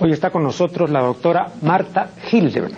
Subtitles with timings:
[0.00, 2.76] Hoy está con nosotros la doctora Marta Hildebrandt,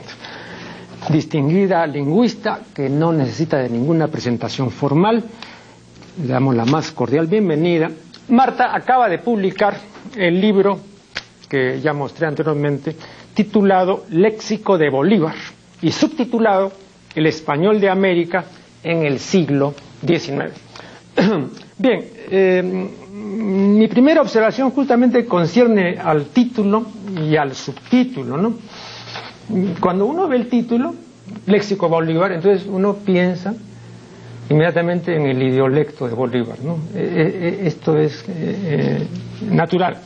[1.08, 5.24] distinguida lingüista que no necesita de ninguna presentación formal.
[6.22, 7.90] Le damos la más cordial bienvenida.
[8.28, 9.76] Marta acaba de publicar
[10.16, 10.78] el libro
[11.48, 12.96] que ya mostré anteriormente,
[13.34, 15.34] titulado Léxico de Bolívar
[15.82, 16.72] y subtitulado
[17.14, 18.44] El español de América
[18.82, 19.74] en el siglo
[20.06, 20.52] XIX.
[21.78, 26.86] Bien, eh, mi primera observación justamente concierne al título
[27.20, 28.54] y al subtítulo.
[29.80, 30.94] Cuando uno ve el título,
[31.46, 33.54] Léxico Bolívar, entonces uno piensa
[34.50, 36.78] inmediatamente en el idiolecto de Bolívar, ¿no?
[36.94, 38.24] Eh, eh, esto es
[39.50, 39.98] natural.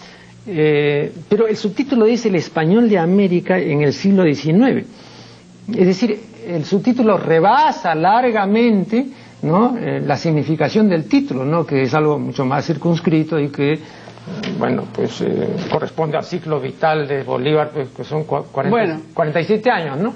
[0.46, 4.86] pero el subtítulo dice el español de América en el siglo XIX.
[5.76, 9.06] Es decir, el subtítulo rebasa largamente
[9.42, 9.76] ¿no?
[9.78, 11.64] Eh, la significación del título, ¿no?
[11.64, 13.78] que es algo mucho más circunscrito y que
[14.58, 20.12] bueno, pues eh, corresponde al ciclo vital de Bolívar, pues, que son 47 años, ¿no?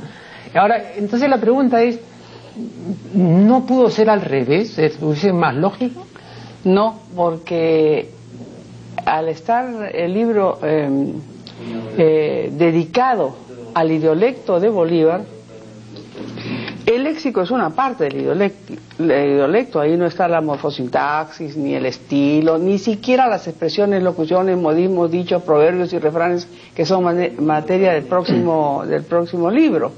[0.54, 1.98] Ahora, entonces la pregunta es,
[3.14, 4.78] ¿no pudo ser al revés?
[4.78, 5.00] ¿Es
[5.32, 6.06] más lógico?
[6.64, 8.10] No, porque
[9.04, 11.14] al estar el libro em,
[11.98, 13.34] eh, dedicado
[13.74, 15.22] al idiolecto de Bolívar,
[16.86, 22.58] el léxico es una parte del idiolecto, ahí no está la morfosintaxis, ni el estilo,
[22.58, 27.04] ni siquiera las expresiones, locuciones, modismos, dichos, proverbios y refranes que son
[27.38, 29.92] materia del próximo, del próximo libro.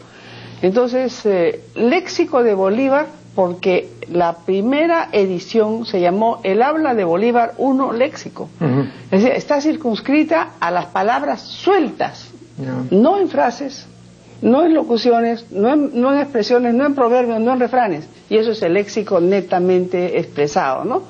[0.62, 7.54] Entonces, eh, léxico de Bolívar, porque la primera edición se llamó El habla de Bolívar
[7.58, 8.48] uno léxico.
[9.10, 12.30] Es decir, está circunscrita a las palabras sueltas,
[12.90, 13.88] no en frases,
[14.40, 18.08] no en locuciones, no en, expresiones, no en proverbios, no en refranes.
[18.28, 21.02] Y eso es el léxico netamente expresado, ¿no?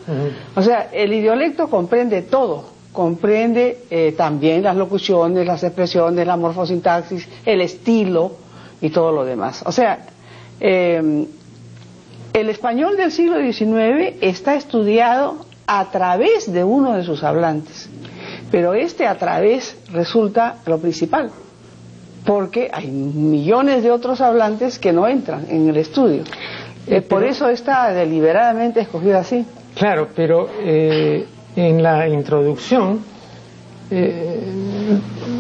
[0.55, 7.29] O sea, el idiolecto comprende todo, comprende eh, también las locuciones, las expresiones, la morfosintaxis,
[7.45, 8.44] el estilo
[8.85, 9.63] y todo lo demás.
[9.65, 9.99] O sea,
[10.61, 11.25] em,
[12.35, 17.89] el español del siglo XIX está estudiado a través de uno de sus hablantes,
[18.51, 21.31] pero este a través resulta lo principal
[22.27, 26.23] porque hay millones de otros hablantes que no entran en el estudio.
[26.87, 29.45] Eh, por eso está deliberadamente escogido así.
[29.75, 33.01] Claro, pero eh, en la introducción
[33.91, 34.41] eh,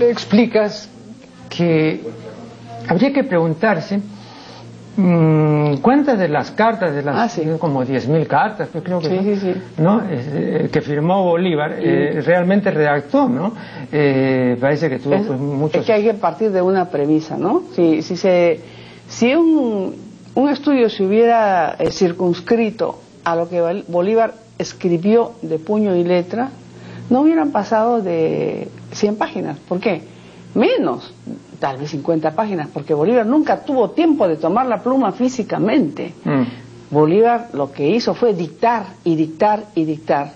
[0.01, 0.89] explicas
[1.49, 2.01] que
[2.89, 4.01] habría que preguntarse
[4.97, 10.03] Mm, ¿Cuántas de las cartas, de las ah, como 10.000 cartas, pues creo que, ¿no?
[10.09, 13.55] Eh, que firmó Bolívar, eh, realmente redactó, ¿no?
[13.91, 15.81] Eh, parece que tuvo pues, muchos...
[15.81, 17.65] Es que hay que partir de una premisa, ¿no?
[17.75, 18.61] Si, si, se,
[19.09, 19.97] si un,
[20.37, 26.51] un estudio se hubiera circunscrito a lo que Bolívar escribió de puño y letra,
[27.11, 29.59] no hubieran pasado de 100 páginas.
[29.59, 30.14] ¿Por qué?
[30.55, 31.13] Menos
[31.59, 36.15] tal vez 50 páginas, porque Bolívar nunca tuvo tiempo de tomar la pluma físicamente.
[36.25, 36.43] Mm.
[36.91, 40.33] Bolívar lo que hizo fue dictar y dictar y dictar.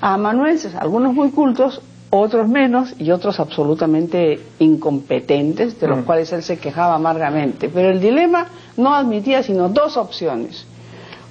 [0.00, 6.02] A amanuenses, algunos muy cultos, otros menos y otros absolutamente incompetentes, de los mm.
[6.02, 7.68] cuales él se quejaba amargamente.
[7.68, 10.66] Pero el dilema no admitía sino dos opciones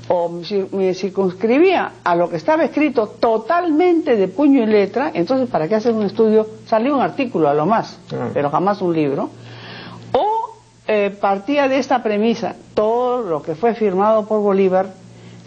[0.10, 5.68] o me circunscribía a lo que estaba escrito totalmente de puño y letra, entonces ¿para
[5.68, 6.48] qué hacer un estudio?
[6.66, 7.98] Salió un artículo a lo más,
[8.34, 9.30] pero jamás un libro.
[10.12, 14.88] O eh, partía de esta premisa, todo lo que fue firmado por Bolívar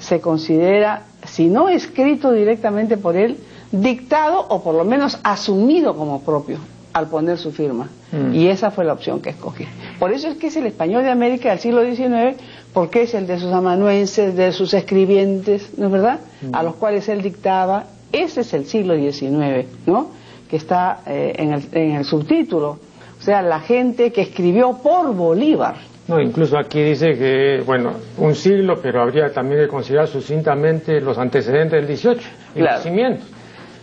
[0.00, 3.38] se considera, si no escrito directamente por él,
[3.72, 6.58] dictado o por lo menos asumido como propio
[6.96, 7.90] al poner su firma.
[8.10, 8.34] Mm.
[8.34, 9.66] Y esa fue la opción que escogí.
[9.98, 12.40] Por eso es que es el español de América del siglo XIX,
[12.76, 16.20] porque es el de sus amanuenses, de sus escribientes, ¿no es verdad?
[16.42, 16.54] Mm.
[16.54, 17.86] A los cuales él dictaba.
[18.12, 20.10] Ese es el siglo XIX, ¿no?
[20.46, 22.78] Que está eh, en, el, en el subtítulo.
[23.18, 25.76] O sea, la gente que escribió por Bolívar.
[26.06, 31.16] No, incluso aquí dice que, bueno, un siglo, pero habría también que considerar sucintamente los
[31.16, 32.20] antecedentes del 18
[32.56, 32.82] y los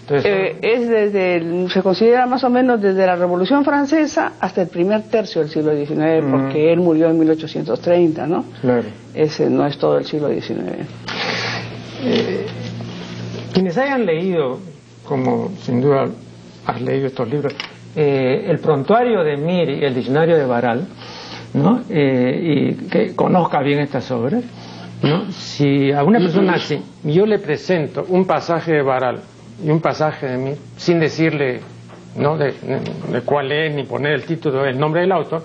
[0.09, 5.03] Eh, es desde se considera más o menos desde la Revolución Francesa hasta el primer
[5.03, 8.43] tercio del siglo XIX, porque él murió en 1830, ¿no?
[8.61, 8.83] Claro.
[9.13, 10.59] Ese no es todo el siglo XIX.
[12.03, 12.45] Eh,
[13.53, 14.59] quienes hayan leído,
[15.05, 16.07] como sin duda
[16.65, 17.53] has leído estos libros,
[17.95, 20.85] eh, el prontuario de Mir y el diccionario de Baral,
[21.53, 21.81] ¿no?
[21.89, 24.43] y que conozca bien estas obras,
[25.01, 25.31] ¿no?
[25.31, 29.19] Si a una persona así yo le presento un pasaje de Baral
[29.63, 31.61] y un pasaje de mí, sin decirle
[32.17, 32.37] ¿no?
[32.37, 32.53] de,
[33.25, 35.43] cuál es, ni poner el título, el nombre del autor,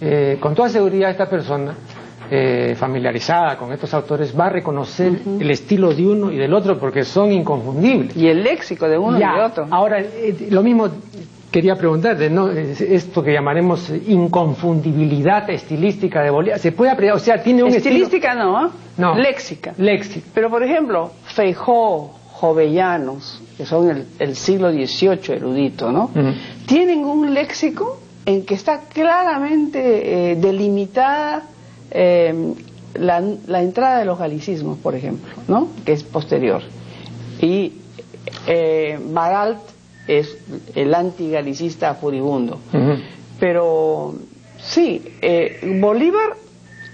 [0.00, 1.74] eh, con toda seguridad esta persona,
[2.30, 6.78] eh, familiarizada con estos autores, va a reconocer el estilo de uno y del otro
[6.78, 8.16] porque son inconfundibles.
[8.16, 9.66] Y el léxico de uno y de otro.
[9.70, 10.88] Ahora, eh, lo mismo
[11.50, 12.50] quería preguntarte, ¿no?
[12.50, 17.16] Esto que llamaremos inconfundibilidad estilística de Bolívar, ¿se puede apreciar?
[17.16, 19.72] O sea, tiene un Estilística no, no, léxica.
[19.78, 20.26] Léxica.
[20.34, 26.10] Pero, por ejemplo, Feijó, Jovellanos, que son el, siglo XVIII erudito, ¿no?
[26.66, 31.44] Tienen un léxico en que está claramente eh, delimitada
[31.90, 32.54] eh,
[32.94, 35.68] la, entrada de los galicismos, por ejemplo, ¿no?
[35.86, 36.60] Que es posterior.
[37.40, 37.72] Y
[38.46, 39.60] eh, Baralt
[40.06, 40.36] es
[40.74, 42.58] el antigalicista furibundo.
[43.40, 44.14] Pero
[44.58, 45.02] sí,
[45.80, 46.36] Bolívar,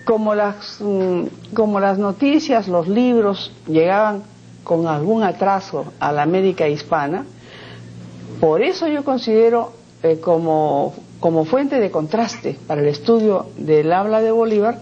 [0.04, 1.22] como las, mm,
[1.52, 4.22] como las noticias, los libros llegaban
[4.64, 7.24] con algún atraso a la América hispana,
[8.40, 9.72] por eso yo considero
[10.02, 14.78] eh, como, como, fuente de contraste para el estudio del habla de Bolívar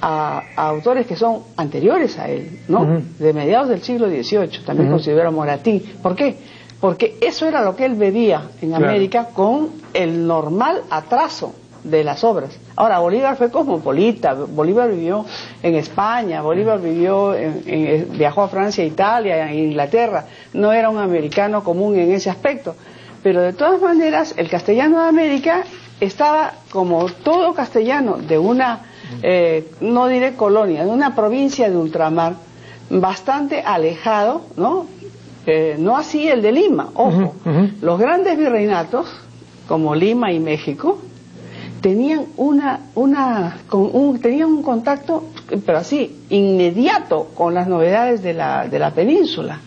[0.00, 3.02] a, autores que son anteriores a él, ¿no?
[3.18, 5.82] De mediados del siglo XVIII, también considero a Moratín.
[6.02, 6.36] ¿Por qué?
[6.80, 12.24] Porque eso era lo que él veía en América con el normal atraso de las
[12.24, 12.58] obras.
[12.76, 15.24] Ahora, Bolívar fue cosmopolita, Bolívar vivió
[15.62, 21.62] en España, Bolívar vivió en, viajó a Francia, Italia, a Inglaterra, no era un americano
[21.62, 22.74] común en ese aspecto.
[23.22, 25.64] Pero de todas maneras, el castellano de América
[26.00, 28.80] estaba, como todo castellano, de una,
[29.22, 32.34] eh, no diré colonia, de una provincia de ultramar,
[32.90, 34.86] bastante alejado, ¿no?
[35.46, 37.34] Eh, no así el de Lima, ojo,
[37.82, 39.06] los grandes virreinatos,
[39.68, 40.98] como Lima y México,
[41.84, 45.24] tenían una, una un, tenían un contacto,
[45.66, 49.60] pero así, inmediato con las novedades de la, de la península.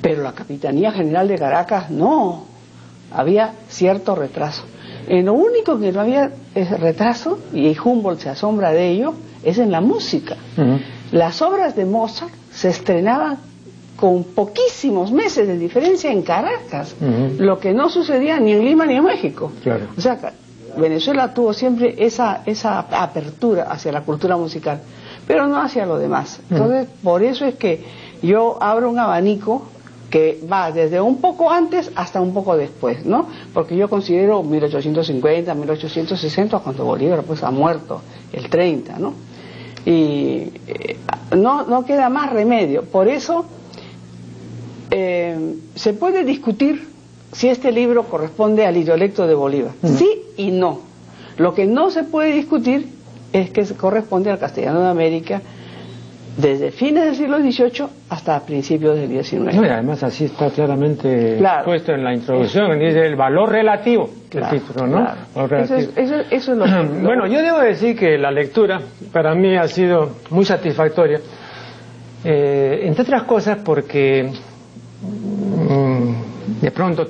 [0.00, 2.44] Pero la Capitanía General de Caracas no,
[3.10, 4.62] había cierto retraso.
[5.08, 9.72] En lo único que no había retraso, y Humboldt se asombra de ello, es en
[9.72, 10.36] la música.
[11.10, 13.38] Las obras de Mozart se estrenaban
[13.96, 16.94] con poquísimos meses de diferencia en Caracas,
[17.38, 19.50] lo que no sucedía ni en Lima ni en México.
[19.64, 19.88] Claro.
[19.96, 20.20] O sea,
[20.76, 24.80] Venezuela tuvo siempre esa, esa apertura hacia la cultura musical,
[25.26, 26.40] pero no hacia lo demás.
[26.48, 26.54] Mm.
[26.54, 27.84] Entonces, por eso es que
[28.22, 29.62] yo abro un abanico
[30.10, 33.26] que va desde un poco antes hasta un poco después, ¿no?
[33.54, 39.14] Porque yo considero 1850, 1860, cuando Bolívar pues ha muerto, el 30, ¿no?
[39.86, 40.98] Y eh,
[41.34, 42.84] no, no queda más remedio.
[42.84, 43.46] Por eso
[44.90, 46.91] eh, se puede discutir
[47.32, 49.72] si este libro corresponde al idiolecto de Bolívar.
[49.82, 50.80] Sí y no.
[51.38, 52.86] Lo que no se puede discutir
[53.32, 55.40] es que corresponde al castellano de América
[56.36, 59.54] desde fines del siglo XVIII hasta principios del XIX.
[59.54, 65.08] además así está claramente puesto en la introducción, dice el valor relativo del título, ¿no?
[65.58, 65.76] Eso,
[66.30, 66.64] es, lo
[67.02, 68.80] Bueno, yo debo decir que la lectura
[69.12, 71.20] para mí ha sido muy satisfactoria,
[72.24, 74.30] eh, entre otras cosas porque
[75.02, 77.06] mm, de pronto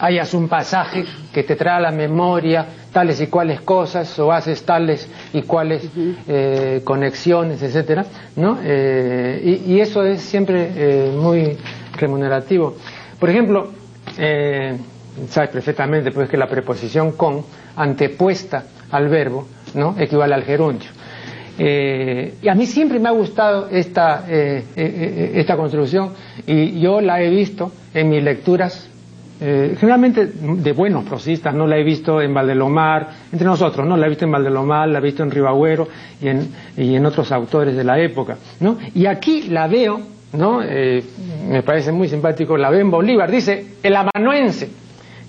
[0.00, 4.64] hayas un pasaje que te trae a la memoria tales y cuales cosas o haces
[4.64, 5.86] tales y cuales
[6.26, 8.04] eh, conexiones, etcétera,
[8.36, 8.58] ¿no?
[8.64, 11.56] Eh, y, eso es siempre eh, muy
[11.96, 12.76] remunerativo.
[13.18, 13.70] Por ejemplo,
[15.28, 17.44] sabes perfectamente pues que la preposición con
[17.76, 19.94] antepuesta al verbo, ¿no?
[19.98, 20.88] Equivale al gerundio.
[21.58, 26.14] y a mí siempre me ha gustado esta, esta construcción
[26.46, 28.89] y yo la he visto en mis lecturas
[29.42, 34.04] eh, generalmente de buenos prosistas, no la he visto en Valdelomar, entre nosotros, no la
[34.04, 35.88] he visto en Valdelomar, la he visto en Ribagüero
[36.20, 38.76] y en, y en otros autores de la época, ¿no?
[38.94, 39.98] Y aquí la veo,
[40.34, 40.60] ¿no?
[40.62, 41.02] Eh,
[41.48, 44.68] me parece muy simpático, la veo en Bolívar, dice, el amanuense,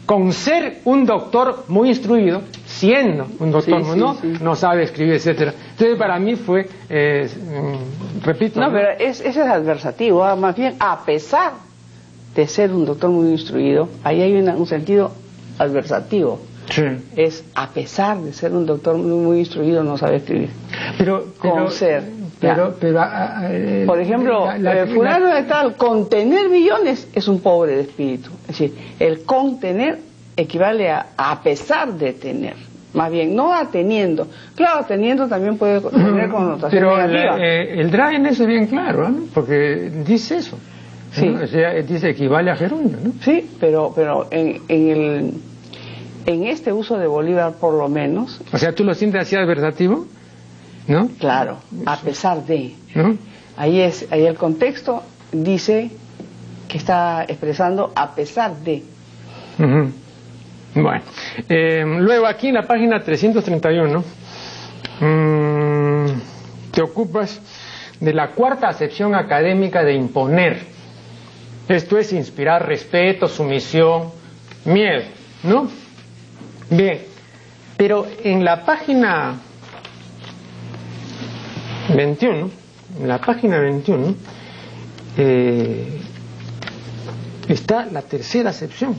[0.05, 4.17] con ser un doctor muy instruido, siendo un doctor, ¿no?
[4.41, 5.53] No sabe escribir, etcétera.
[5.71, 8.59] Entonces para mí fue, eh, mm, repito.
[8.59, 11.70] No, pero es, ese es adversativo, ah, más bien a pesar
[12.35, 15.11] de ser un doctor muy instruido, ahí hay un sentido
[15.57, 16.39] adversativo.
[17.15, 20.49] Es a pesar de ser un doctor muy, instruido, no sabe escribir.
[20.97, 22.03] Pero, con ser.
[22.39, 27.27] Pero, pero, ah, ah, eh, Por ejemplo, la, eh, fulano de tal, contener millones es
[27.27, 28.31] un pobre de espíritu.
[28.43, 29.99] Es decir, el contener
[30.35, 32.55] equivale a a pesar de tener.
[32.93, 34.27] Más bien, no a teniendo.
[34.55, 37.37] Claro, teniendo también puede tener connotación Pero negativa.
[37.39, 39.23] Eh, el DRA en eso es bien claro, ¿no?
[39.33, 40.57] porque dice eso.
[41.11, 41.27] Sí.
[41.87, 43.11] dice equivale a gerundio, ¿no?
[43.21, 45.33] Sí, pero, pero en, en, el,
[46.25, 48.39] en este uso de Bolívar por lo menos...
[48.53, 50.05] O sea, ¿tú lo sientes así adversativo?
[50.87, 51.09] ¿No?
[51.19, 52.73] Claro, a pesar de...
[52.95, 53.17] ¿No?
[53.57, 55.91] Ahí, es, ahí el contexto dice
[56.67, 58.83] que está expresando a pesar de.
[60.73, 61.01] Bueno,
[61.49, 64.03] eh, luego aquí en la página 331
[65.01, 66.05] mm,
[66.71, 67.41] te ocupas
[67.99, 70.70] de la cuarta acepción académica de imponer.
[71.67, 74.09] Esto es inspirar respeto, sumisión,
[74.65, 75.03] miedo,
[75.43, 75.69] ¿no?
[76.69, 76.99] Bien,
[77.77, 79.35] pero en la página
[81.95, 82.49] 21,
[83.01, 84.15] en la página 21,
[85.17, 85.99] eh,
[87.47, 88.95] está la tercera acepción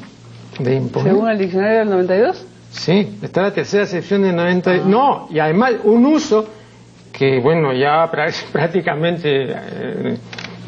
[0.59, 1.13] de imponer.
[1.13, 2.47] ¿Según el diccionario del 92?
[2.71, 4.87] Sí, está la tercera acepción del 92.
[4.87, 6.47] No, y además un uso
[7.13, 8.11] que, bueno, ya
[8.53, 10.19] prácticamente eh,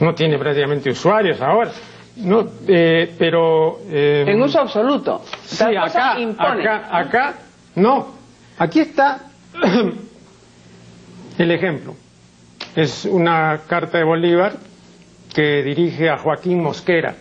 [0.00, 1.70] no tiene prácticamente usuarios ahora.
[2.16, 3.80] No, eh, pero...
[3.90, 5.22] en uso absoluto.
[5.44, 7.34] Sí, acá, acá, acá,
[7.74, 8.14] no.
[8.58, 9.20] Aquí está
[11.38, 11.94] el ejemplo.
[12.76, 14.54] Es una carta de Bolívar
[15.34, 17.16] que dirige a Joaquín Mosquera.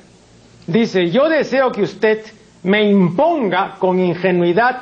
[0.67, 2.23] Dice, yo deseo que usted
[2.63, 4.81] me imponga con ingenuidad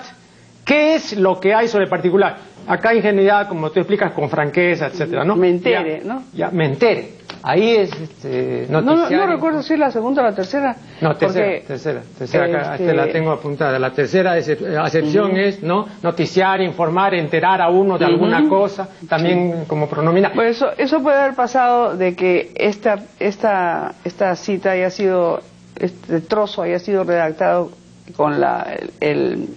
[0.65, 2.37] qué es lo que hay sobre particular.
[2.67, 5.35] Acá ingenuidad, como tú explicas, con franqueza, etcétera, ¿no?
[5.35, 6.23] Me entere, ¿no?
[6.33, 7.13] Ya, me entere.
[7.43, 10.75] Ahí es este, no, no, recuerdo si es la segunda o la tercera.
[11.01, 12.93] No, tercera, tercera, tercera, acá, este...
[12.93, 13.79] la tengo apuntada.
[13.79, 15.87] La tercera acepción es, ¿no?
[16.03, 20.31] Noticiar, informar, enterar a uno de alguna cosa, también como pronomina.
[20.33, 25.39] Pues eso, eso puede haber pasado de que esta, esta, esta cita haya sido,
[25.75, 27.71] este trozo haya sido redactado
[28.15, 28.67] con la,
[28.99, 29.47] el,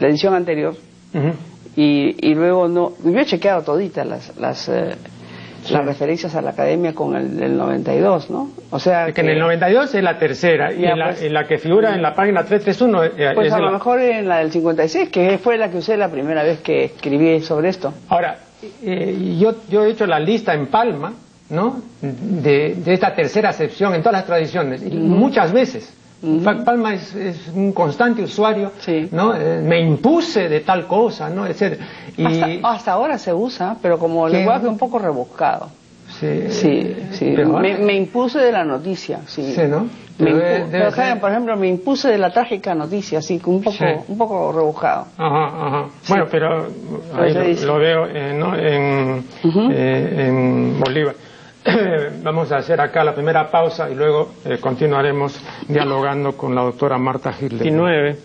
[0.00, 0.74] la edición anterior.
[1.76, 4.68] y, y luego no, yo he chequeado toditas las, las
[5.70, 8.50] las referencias a la academia con el del 92, ¿no?
[8.70, 11.22] O sea, que, en el 92 es la tercera y pues.
[11.22, 14.38] en, la, que figura en la página 331 eh, pues a lo mejor en la
[14.38, 17.94] del 56, que fue la que usé la primera vez que escribí sobre esto.
[18.08, 18.38] Ahora,
[18.82, 21.12] eh, yo, yo he hecho la lista en Palma,
[21.50, 21.80] ¿no?
[22.00, 25.94] De, esta tercera acepción en todas las tradiciones, y muchas veces.
[26.64, 27.14] Palma es,
[27.54, 28.72] un constante usuario,
[29.12, 29.34] ¿no?
[29.34, 31.46] Eh, me impuse de tal cosa, ¿no?
[31.46, 32.60] Y...
[32.62, 35.68] Hasta, ahora se usa, pero como lenguaje un poco rebuscado.
[36.18, 37.24] Sí, sí, sí.
[37.26, 39.52] Me, impuse de la noticia, sí.
[39.52, 39.88] Sí, ¿no?
[41.20, 45.06] por ejemplo, me impuse de la trágica noticia, así, un poco, un poco rebuscado.
[45.16, 45.88] Ajá, ajá.
[46.08, 46.66] Bueno, pero
[47.16, 48.56] ahí lo, veo eh, ¿no?
[48.56, 49.24] en,
[49.70, 51.14] eh, en Bolívar.
[52.22, 56.98] Vamos a hacer acá la primera pausa y luego eh, continuaremos dialogando con la doctora
[56.98, 57.58] Marta Gil.
[57.58, 58.16] 19.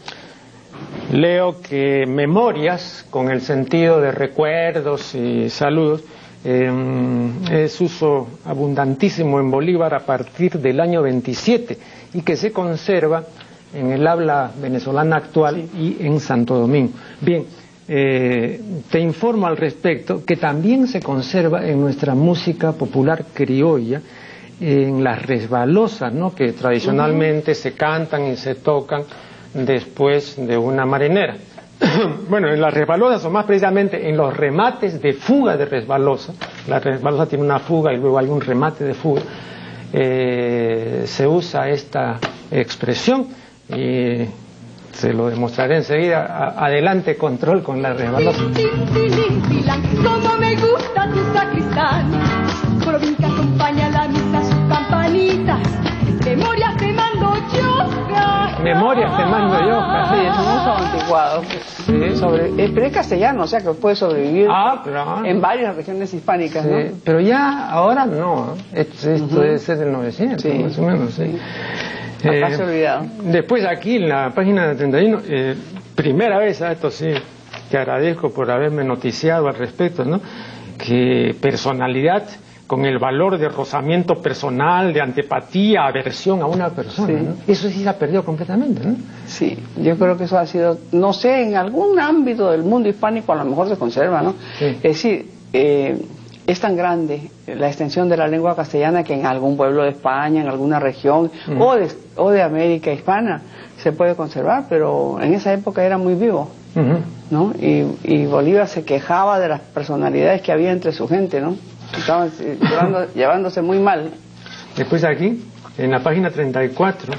[1.11, 6.03] Leo que memorias, con el sentido de recuerdos y saludos,
[6.43, 11.77] em, es uso abundantísimo en Bolívar a partir del año 27
[12.13, 13.23] y que se conserva
[13.73, 16.93] en el habla venezolana actual y en Santo Domingo.
[17.21, 17.45] Bien,
[17.87, 24.01] eh, te informo al respecto que también se conserva en nuestra música popular criolla,
[24.59, 26.33] en las resbalosas, ¿no?
[26.33, 29.03] que tradicionalmente se cantan y se tocan
[29.53, 31.35] después de una marinera.
[32.29, 36.33] bueno, en las resbalosas, o más precisamente en los remates de fuga de resbalosa,
[36.67, 39.21] la resbalosa tiene una fuga y luego hay un remate de fuga,
[39.91, 42.19] eh, se usa esta
[42.51, 43.27] expresión
[43.69, 44.25] y
[44.93, 46.53] se lo demostraré enseguida.
[46.57, 48.39] adelante, control con la resbalosa.
[50.03, 52.11] Como me gusta tu sacristán,
[53.17, 55.59] que acompaña la misa sus campanitas.
[56.25, 58.63] Memorias te mando yo.
[58.63, 59.81] Memorias te mando yo.
[60.09, 61.43] Sí, es un uso anticuado.
[61.85, 62.15] Sí.
[62.15, 66.65] Sobre, eh, pero es castellano, o sea que puede sobrevivir ah, en varias regiones hispánicas,
[66.65, 66.77] ¿no?
[67.03, 68.55] Pero ya ahora no.
[68.73, 71.37] Esto, esto debe ser del 900, más o menos, sí.
[72.23, 75.55] Eh, después aquí en la página 31, eh,
[75.95, 77.09] primera vez, a esto sí,
[77.69, 80.21] te agradezco por haberme noticiado al respecto, ¿no?
[80.77, 82.23] Que personalidad
[82.67, 87.35] con el valor de rozamiento personal, de antipatía, aversión a una persona.
[87.47, 88.83] Eso sí se ha perdido completamente.
[88.83, 88.95] ¿no?
[89.27, 93.33] Sí, yo creo que eso ha sido, no sé, en algún ámbito del mundo hispánico
[93.33, 94.33] a lo mejor se conserva, ¿no?
[94.59, 95.97] Es decir, eh,
[96.45, 100.41] es tan grande la extensión de la lengua castellana que en algún pueblo de España,
[100.41, 103.41] en alguna región o, de, o de América hispana
[103.77, 106.49] se puede conservar, pero en esa época era muy vivo.
[107.29, 107.53] ¿no?
[107.59, 111.55] Y, Bolívar se quejaba de las personalidades que había entre su gente, ¿no?
[111.95, 112.31] Estaban
[113.15, 114.11] llevándose muy mal.
[114.75, 115.43] Después aquí,
[115.77, 117.13] en la página 34,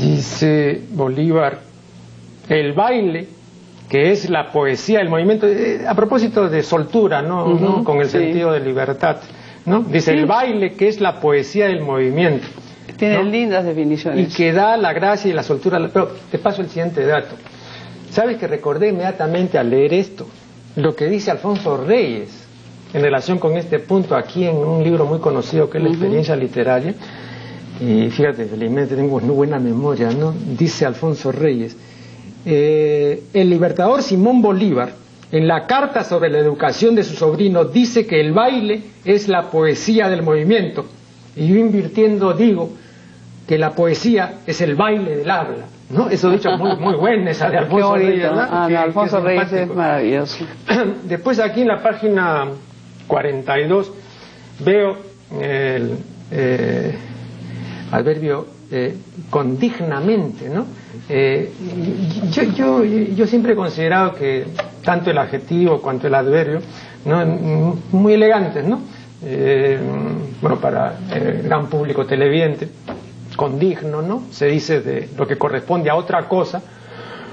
[0.00, 1.58] dice Bolívar,
[2.48, 3.28] el baile
[3.88, 7.84] que es la poesía, el movimiento, eh, a propósito de soltura, ¿no?
[7.84, 9.16] Con el sentido de libertad,
[9.64, 9.80] ¿no?
[9.80, 12.46] Dice el baile, que es la poesía del movimiento.
[12.96, 14.28] Tiene lindas definiciones.
[14.28, 15.78] Y que da la gracia y la soltura.
[15.92, 17.36] Pero te paso el siguiente dato.
[18.10, 20.26] ¿Sabes que recordé inmediatamente al leer esto
[20.78, 22.46] lo que dice Alfonso Reyes
[22.94, 26.36] en relación con este punto aquí en un libro muy conocido que es La experiencia
[26.36, 26.94] literaria.
[27.80, 30.32] Y fíjate, felizmente tengo muy buena memoria, ¿no?
[30.32, 31.76] Dice Alfonso Reyes,
[32.50, 34.92] eh, el libertador Simón Bolívar,
[35.30, 39.50] en la carta sobre la educación de su sobrino, dice que el baile es la
[39.50, 40.86] poesía del movimiento.
[41.36, 42.70] Y yo invirtiendo digo
[43.46, 45.66] que la poesía es el baile del habla.
[45.90, 46.08] ¿no?
[46.08, 48.30] Eso dicho muy, muy bueno, esa de Alfonso Reyes.
[48.32, 50.46] Ah, Alfonso Reyes es maravilloso.
[51.04, 52.46] Después aquí en la página
[53.08, 53.92] 42
[54.60, 54.96] veo
[55.38, 55.98] el
[56.30, 56.94] eh,
[57.92, 58.96] adverbio eh,
[59.30, 60.66] condignamente, ¿no?
[61.08, 61.52] Eh,
[62.56, 64.46] yo, siempre he considerado que
[64.84, 66.60] tanto el adjetivo cuanto el adverbio,
[67.04, 67.24] ¿no?
[67.92, 68.80] muy elegantes, ¿no?
[70.40, 72.68] bueno, para el gran público televidente,
[73.34, 74.24] condigno, ¿no?
[74.30, 76.62] Se dice de lo que corresponde a otra cosa,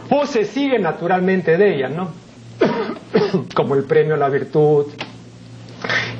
[0.09, 2.09] o se sigue naturalmente de ella, ¿no?
[3.55, 4.87] Como el premio a la virtud,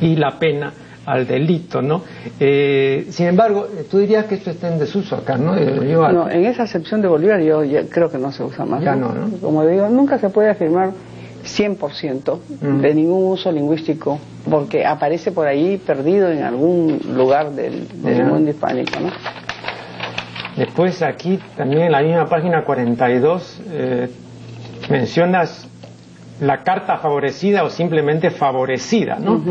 [0.02, 0.74] y la pena
[1.06, 2.02] al delito, ¿no?
[2.40, 5.56] Eh, sin embargo, tú dirías que esto está en desuso acá, ¿no?
[5.58, 8.84] Eh, no, en esa acepción de Bolívar yo creo que no se usa más.
[8.84, 9.38] Ya no, ¿no?
[9.38, 10.92] Como digo, nunca se puede afirmar
[11.46, 12.82] 100% mm.
[12.82, 14.20] de ningún uso lingüístico,
[14.50, 17.88] porque aparece por ahí perdido en algún lugar del,
[18.26, 19.12] mundo hispánico, ¿no?
[20.58, 24.10] Después aquí, también en la misma página 42, eh,
[24.90, 25.68] mencionas
[26.42, 29.42] la carta favorecida o simplemente favorecida, ¿no?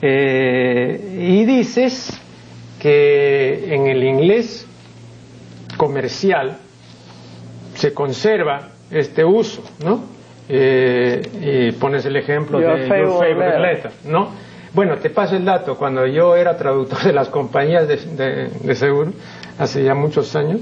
[0.00, 2.20] Eh, y dices
[2.80, 4.66] que en el inglés
[5.76, 6.58] comercial
[7.74, 10.00] se conserva este uso, ¿no?
[10.48, 11.20] Eh,
[11.68, 14.28] y pones el ejemplo de your favorite letter, ¿no?
[14.72, 15.76] Bueno, te paso el dato.
[15.76, 19.12] Cuando yo era traductor de las compañías de, seguro,
[19.58, 20.60] hace ya muchos años,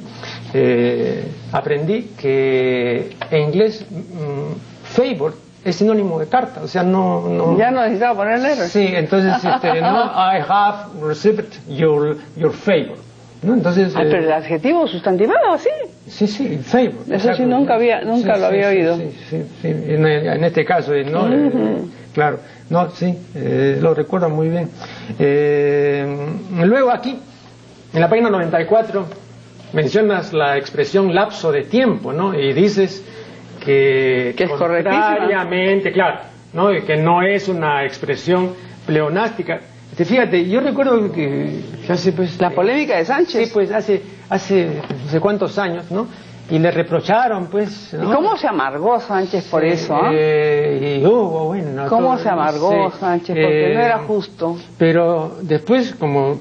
[0.55, 5.35] eh, aprendí que en inglés mm, favor
[5.67, 7.29] es sinónimo de carta, o sea, no...
[7.29, 7.59] no...
[7.59, 12.97] Ya no necesitaba ponerle Sí, entonces, este, no, I have received your, your favor.
[13.43, 13.55] ¿no?
[13.55, 15.69] Entonces, ah, pero el adjetivo sustantivado, así.
[16.07, 16.95] Sí, sí, favor.
[17.11, 18.97] Eso sí, nunca, había, nunca lo había oído.
[18.97, 21.33] Sí, sí, sí, en, este caso, ¿no?
[21.33, 21.51] Eh,
[22.15, 22.39] claro,
[22.71, 24.71] no, sí, eh, lo recuerdo muy bien.
[25.19, 26.07] Eh,
[26.63, 27.19] luego aquí,
[27.93, 29.05] en la página 94,
[29.73, 32.39] mencionas la expresión lapso de tiempo, ¿no?
[32.39, 33.03] Y dices
[33.67, 36.21] que, que es contrariamente, claro,
[36.53, 36.69] ¿no?
[36.87, 38.53] que no es una expresión
[38.87, 39.61] pleonástica.
[39.91, 42.41] Este, fíjate, yo recuerdo que, hace pues...
[42.41, 43.49] La polémica de Sánchez.
[43.49, 46.07] Sí, pues hace, hace no sé cuántos años, ¿no?
[46.49, 47.93] Y le reprocharon, pues...
[47.93, 49.97] ¿Y cómo se amargó Sánchez por eso?
[49.97, 51.89] ah y hubo, bueno...
[51.89, 53.37] ¿Cómo se amargó Sánchez?
[53.37, 54.57] Porque no era eh, justo.
[54.79, 56.39] Pero después, como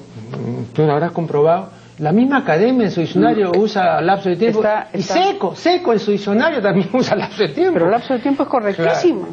[0.72, 3.58] tú lo habrás comprobado, la misma academia en su diccionario mm.
[3.58, 4.62] usa lapso de tiempo.
[4.92, 7.74] Y seco, seco en su diccionario también usa lapso de tiempo.
[7.74, 9.28] Pero lapso de tiempo es correctísimo.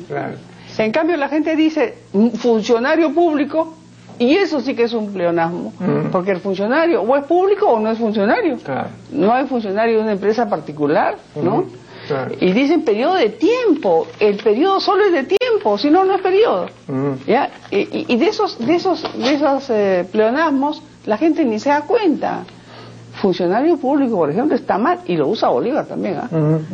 [0.77, 1.95] En cambio, la gente dice
[2.35, 3.75] funcionario público
[4.17, 5.73] y eso sí que es un pleonasmo.
[5.79, 6.09] Mm.
[6.11, 8.57] Porque el funcionario o es público o no es funcionario.
[9.11, 11.65] No hay funcionario de una empresa particular, ¿no?
[12.39, 14.07] Y dicen periodo de tiempo.
[14.19, 15.42] El periodo solo es de tiempo,
[15.77, 16.67] si no, no es periodo.
[17.27, 17.49] ¿ya?
[17.71, 22.43] Y, de esos, de esos, de esos eh, pleonasmos la gente ni se da cuenta.
[23.21, 26.15] Funcionario público, por ejemplo, está mal, y lo usa Bolívar también.
[26.15, 26.29] ¿ah?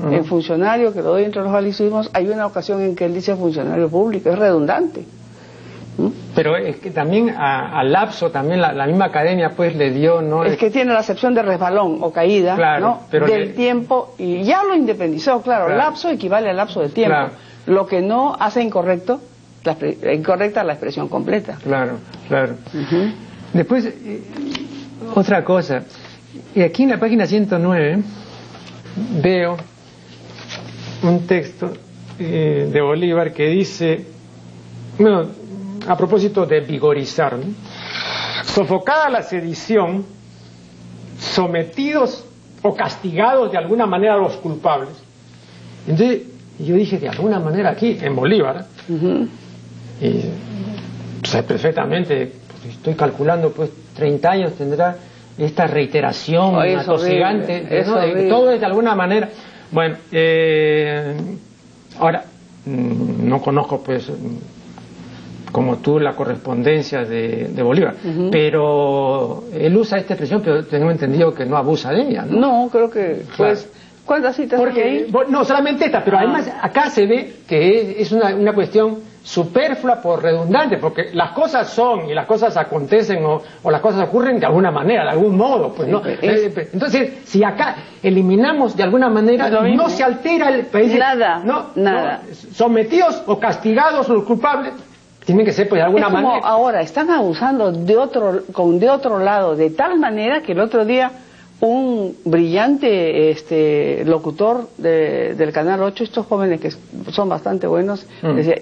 [0.09, 3.35] En funcionario, que lo doy entre los alicismos, hay una ocasión en que él dice
[3.35, 5.03] funcionario público, es redundante.
[6.33, 10.45] Pero es que también al lapso, también la, misma academia pues le dio, ¿no?
[10.45, 13.01] Es que tiene la acepción de resbalón o caída, ¿no?
[13.11, 17.31] Del tiempo, y ya lo independizó, claro, lapso equivale al lapso de tiempo.
[17.65, 19.21] Lo que no hace incorrecto,
[19.63, 21.57] la, incorrecta la expresión completa.
[21.61, 22.55] Claro, claro.
[23.53, 24.21] Después, eh,
[25.15, 25.83] otra cosa.
[26.55, 28.03] Y aquí en la página 109
[29.21, 29.57] veo
[31.03, 31.73] un texto
[32.19, 34.05] eh, de Bolívar que dice,
[34.97, 35.27] bueno,
[35.87, 37.37] a propósito de vigorizar,
[38.43, 40.05] sofocada la sedición,
[41.17, 42.25] sometidos
[42.61, 44.89] o castigados de alguna manera los culpables.
[45.87, 46.23] Entonces,
[46.59, 48.65] yo dije, de alguna manera aquí, en Bolívar,
[50.01, 50.21] y
[51.27, 52.33] sé perfectamente
[52.67, 54.95] estoy calculando, pues 30 años tendrá
[55.37, 57.85] esta reiteración atosigante,
[58.27, 59.29] todo es de alguna manera.
[59.71, 61.15] Bueno, eh,
[61.99, 62.25] ahora,
[62.65, 64.11] mm, no conozco pues
[65.51, 67.95] como tú la correspondencia de, Bolívar,
[68.31, 72.25] pero él usa esta expresión, pero tengo entendido que no abusa de ella.
[72.25, 73.67] No, creo que pues
[74.09, 75.07] ¿Cuántas citas Porque?
[75.27, 76.21] No, solamente esta, pero ah.
[76.21, 81.69] además acá se ve que es, una, una, cuestión superflua por redundante, porque las cosas
[81.69, 85.75] son y las cosas acontecen o, las cosas ocurren de alguna manera, de algún modo,
[85.75, 86.01] pues no.
[86.03, 90.97] Eh, entonces, si acá eliminamos de alguna manera, no se altera el país.
[90.97, 92.23] Nada, no, nada.
[92.51, 94.73] sometidos o castigados los culpables,
[95.23, 96.47] Tiene que ser pues de alguna Es como manera.
[96.47, 100.83] ahora están abusando de otro, con de otro lado, de tal manera que el otro
[100.83, 101.11] día
[101.61, 106.71] un brillante este, locutor de- del Canal 8, estos jóvenes que
[107.11, 108.35] son bastante buenos, Mm.
[108.35, 108.55] decía,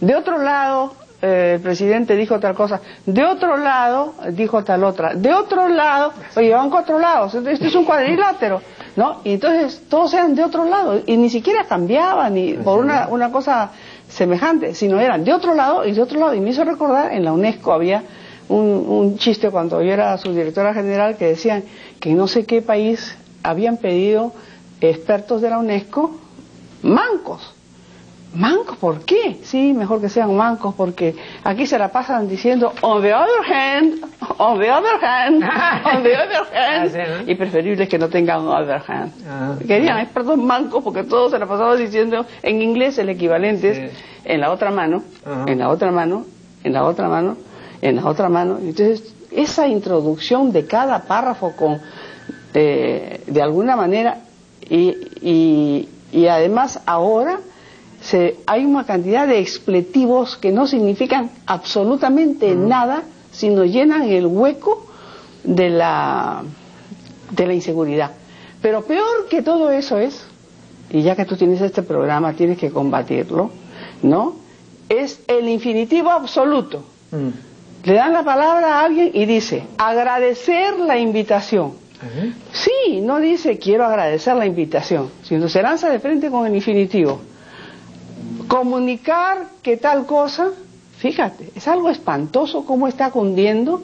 [0.00, 5.14] de otro lado eh, el presidente dijo tal cosa, de otro lado dijo tal otra,
[5.14, 8.60] de otro lado, oye, van cuatro lados, esto es un cuadrilátero,
[8.96, 9.20] ¿no?
[9.22, 13.30] Y entonces todos eran de otro lado y ni siquiera cambiaban ni por una, una
[13.30, 13.70] cosa
[14.08, 16.34] semejante, sino eran de otro lado y de otro lado.
[16.34, 18.02] Y me hizo recordar, en la UNESCO había
[18.48, 21.64] un, un chiste cuando yo era su directora general que decían
[22.00, 24.32] que en no sé qué país habían pedido
[24.80, 26.18] expertos de la UNESCO
[26.82, 27.54] mancos.
[28.34, 29.40] ¿Mancos por qué?
[29.42, 34.00] Sí, mejor que sean mancos porque aquí se la pasan diciendo on the other hand,
[34.38, 35.42] on the other hand,
[35.84, 37.28] on the other hand.
[37.28, 39.12] Y preferible que no tengan other hand.
[39.28, 39.54] Ah.
[39.66, 43.98] Querían expertos mancos porque todos se la pasaban diciendo en inglés el equivalente es Sí.
[44.24, 45.02] en la otra mano,
[45.46, 46.24] en la otra mano,
[46.64, 47.36] en la otra mano,
[47.82, 48.58] en la otra mano.
[48.58, 51.80] Entonces, esa introducción de cada párrafo con,
[52.54, 54.20] eh, de alguna manera,
[54.68, 57.40] y, y, y además ahora
[58.00, 64.86] se, hay una cantidad de expletivos que no significan absolutamente nada, sino llenan el hueco
[65.44, 66.42] de la,
[67.30, 68.12] de la inseguridad.
[68.60, 70.24] Pero peor que todo eso es,
[70.90, 73.50] y ya que tú tienes este programa, tienes que combatirlo,
[74.02, 74.36] ¿no?
[74.88, 76.84] Es el infinitivo absoluto.
[77.10, 77.51] Mm.
[77.84, 81.72] Le dan la palabra a alguien y dice, agradecer la invitación.
[82.52, 87.20] Sí, no dice quiero agradecer la invitación, sino se lanza de frente con el infinitivo.
[88.48, 90.48] Comunicar que tal cosa,
[90.98, 93.82] fíjate, es algo espantoso cómo está cundiendo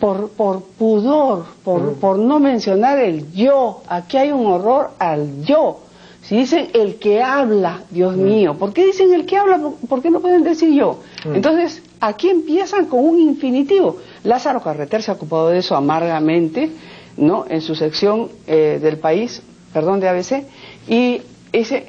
[0.00, 3.82] por, por pudor, por, por no mencionar el yo.
[3.88, 5.80] Aquí hay un horror al yo.
[6.22, 9.58] Si dicen el que habla, Dios mío, ¿por qué dicen el que habla?
[9.58, 11.00] ¿Por- ¿Por qué no pueden decir yo?
[11.34, 13.98] Entonces, aquí empiezan con un infinitivo.
[14.24, 16.70] Lázaro Carreter se ha ocupado de eso amargamente,
[17.16, 17.44] ¿no?
[17.48, 20.44] En su sección eh, del país, perdón, de ABC,
[20.88, 21.20] y
[21.52, 21.86] dice,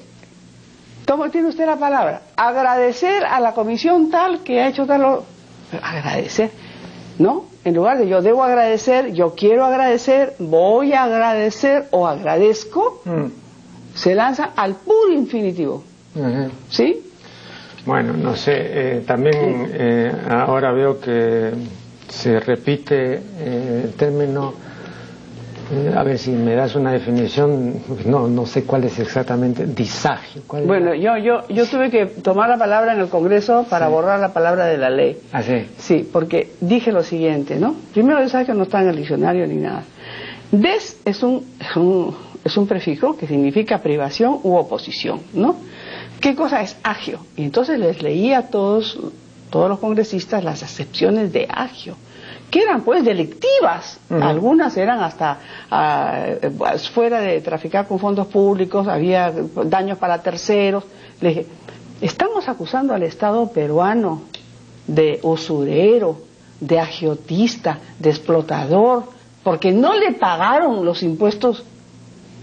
[1.08, 2.22] ¿cómo tiene usted la palabra?
[2.36, 5.04] Agradecer a la comisión tal que ha hecho tal...
[5.06, 5.24] o-
[5.82, 6.52] agradecer,
[7.20, 7.46] ¿no?
[7.64, 13.26] En lugar de yo debo agradecer, yo quiero agradecer, voy a agradecer o agradezco, Mm.
[13.96, 15.84] se lanza al puro infinitivo.
[16.70, 17.09] ¿sí?
[17.90, 21.50] Bueno, no sé, eh, también eh, ahora veo que
[22.08, 24.54] se repite eh, el término,
[25.74, 30.44] eh, a ver si me das una definición, no, no sé cuál es exactamente, disagio.
[30.46, 34.20] ¿cuál Bueno, yo, yo, yo tuve que tomar la palabra en el Congreso para borrar
[34.20, 35.18] la palabra de la ley.
[35.34, 35.66] Ah, sí.
[35.80, 37.76] Sí, porque dije lo siguiente, ¿no?
[37.92, 39.82] Primero, desagio no está en el diccionario ni nada.
[40.52, 45.56] Des es un, es un, es un prefijo que significa privación u oposición, ¿no?
[46.20, 47.20] ¿Qué cosa es agio?
[47.36, 49.00] Y entonces les leí a todos,
[49.50, 51.96] todos los congresistas las acepciones de agio,
[52.52, 54.00] que eran pues delictivas.
[54.10, 55.40] Algunas eran hasta
[55.72, 56.52] eh,
[56.94, 59.34] fuera de traficar con fondos públicos, había
[59.66, 60.84] daños para terceros.
[61.22, 61.46] Le dije,
[62.02, 64.24] estamos acusando al Estado peruano
[64.88, 66.22] de usurero,
[66.60, 69.04] de agiotista, de explotador,
[69.44, 71.64] porque no le pagaron los impuestos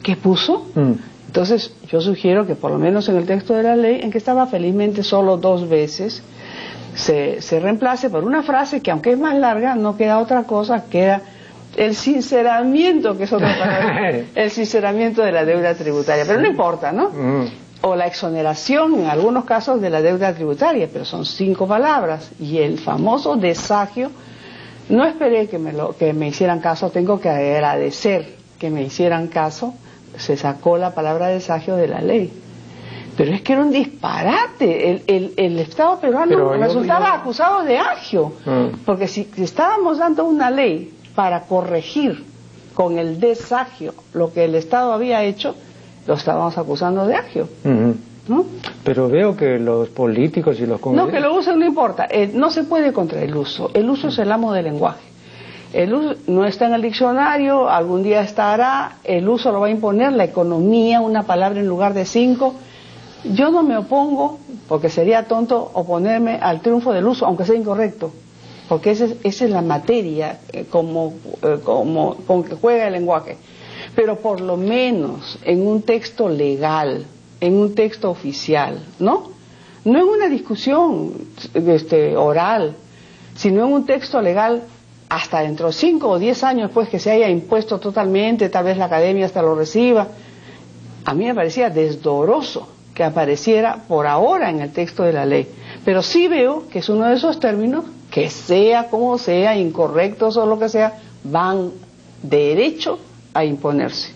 [0.03, 0.67] que puso.
[0.75, 0.93] Mm.
[1.37, 4.17] Entonces, yo sugiero que por lo menos en el texto de la ley, en que
[4.17, 6.23] estaba felizmente solo dos veces,
[6.95, 10.85] se, se reemplace por una frase que aunque es más larga, no queda otra cosa,
[10.89, 11.21] queda
[11.77, 16.25] el sinceramiento, que es otra palabra, el sinceramiento de la deuda tributaria.
[16.27, 17.11] Pero no importa, ¿no?
[17.11, 17.49] Mm.
[17.83, 22.31] o la exoneración en algunos casos de la deuda tributaria, pero son cinco palabras.
[22.41, 24.11] Y el famoso desagio,
[24.89, 29.27] no esperé que me, lo, que me hicieran caso, tengo que agradecer que me hicieran
[29.27, 29.75] caso,
[30.19, 32.33] se sacó la palabra desagio de la ley.
[33.17, 34.91] Pero es que era un disparate.
[34.91, 38.33] El, el, el Estado peruano resultaba yo- acusado de agio.
[38.45, 38.79] Mm.
[38.85, 42.25] Porque si estábamos dando una ley para corregir
[42.75, 45.55] con el desagio lo que el Estado había hecho,
[46.07, 47.49] lo estábamos acusando de agio.
[48.29, 48.45] ¿no?
[48.85, 51.15] Pero veo que los políticos y los No, congresistas...
[51.15, 52.07] que lo usen no importa.
[52.11, 53.71] Eh, no se puede contra el uso.
[53.73, 55.01] El uso es el amo del lenguaje.
[55.73, 59.71] El uso no está en el diccionario, algún día estará, el uso lo va a
[59.71, 62.55] imponer la economía, una palabra en lugar de cinco.
[63.25, 68.13] Yo no me opongo, porque sería tonto oponerme al triunfo del uso, aunque sea incorrecto,
[68.69, 72.93] porque esa es, esa es la materia eh, como, eh, como, con que juega el
[72.93, 73.37] lenguaje.
[73.97, 77.05] Pero por lo menos en un texto legal,
[77.41, 79.31] en un texto oficial, ¿no?
[79.85, 81.13] No en una discusión
[81.55, 82.75] este, oral,
[83.35, 84.63] sino en un texto legal
[85.09, 88.77] hasta dentro de cinco o diez años después que se haya impuesto totalmente, tal vez
[88.77, 90.09] la academia hasta lo reciba.
[91.05, 95.47] A mí me parecía desdoroso que apareciera por ahora en el texto de la ley.
[95.85, 100.47] Pero sí veo que es uno de esos términos que sea como sea, incorrectos o
[100.47, 101.71] lo que sea, van
[102.23, 102.99] derecho
[103.35, 104.13] a imponerse.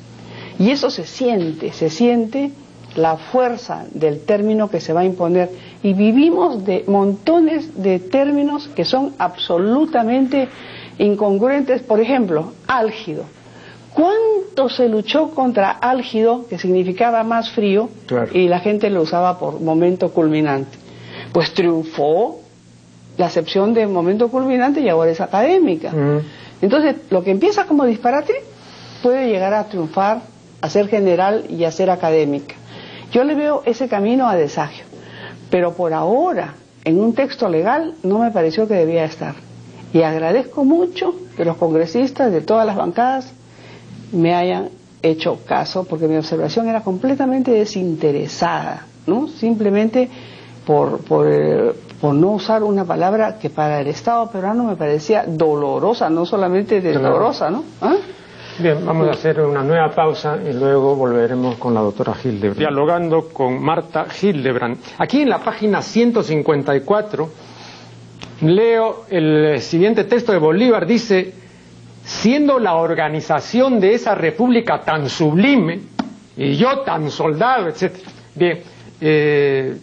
[0.59, 2.51] Y eso se siente, se siente
[2.97, 5.51] la fuerza del término que se va a imponer.
[5.83, 10.49] Y vivimos de montones de términos que son absolutamente
[11.01, 11.83] incongruentes.
[11.83, 13.25] Por ejemplo, álgido.
[13.95, 17.89] ¿Cuánto se luchó contra álgido, que significaba más frío,
[18.33, 20.79] y la gente lo usaba por momento culminante?
[21.33, 22.41] Pues triunfó
[23.17, 25.91] la acepción de momento culminante y ahora es académica.
[25.91, 26.21] Mm.
[26.63, 28.35] Entonces, lo que empieza como disparate
[29.03, 30.23] puede llegar a triunfar,
[30.61, 32.55] a ser general y a ser académica.
[33.13, 34.85] Yo le veo ese camino a desagio,
[35.51, 39.35] pero por ahora, en un texto legal, no me pareció que debía estar.
[39.93, 43.33] Y agradezco mucho que los congresistas de todas las bancadas
[44.13, 44.69] me hayan
[45.03, 49.29] hecho caso, porque mi observación era completamente desinteresada, ¿no?
[49.29, 50.09] Simplemente
[50.67, 55.25] por, por, eh, por no usar una palabra que para el Estado peruano me parecía
[55.27, 57.65] dolorosa, no solamente dolorosa, ¿no?
[57.81, 57.97] ¿Ah?
[58.59, 62.59] Bien, vamos a hacer una nueva pausa y luego volveremos con la doctora Hildebrand.
[62.59, 64.77] Dialogando con Marta Hildebrand.
[64.99, 67.31] Aquí en la página 154
[68.43, 71.33] leo el siguiente texto de Bolívar, dice,
[72.05, 75.81] siendo la organización de esa república tan sublime
[76.37, 77.93] y yo tan soldado, etc.
[78.35, 78.61] Bien,
[79.01, 79.77] eh,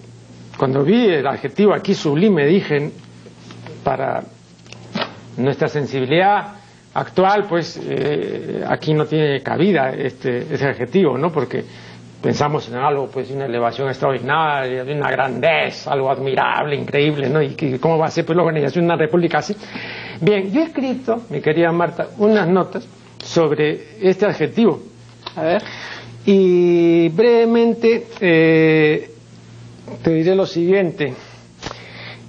[0.58, 2.92] cuando vi el adjetivo aquí sublime dije,
[3.84, 4.24] para
[5.38, 6.56] nuestra sensibilidad
[6.94, 11.32] actual, pues eh, aquí no tiene cabida este, ese adjetivo, ¿no?
[11.32, 11.64] Porque
[12.22, 17.42] pensamos en algo, pues, una elevación extraordinaria, de una grandeza, algo admirable, increíble, ¿no?
[17.42, 19.56] Y que, cómo va a ser, pues, la organización de una república así.
[20.22, 22.88] Bien, yo he escrito, mi querida Marta, unas notas
[23.24, 24.80] sobre este adjetivo.
[25.36, 25.64] A ver.
[26.26, 29.12] Y brevemente eh,
[30.04, 31.14] te diré lo siguiente.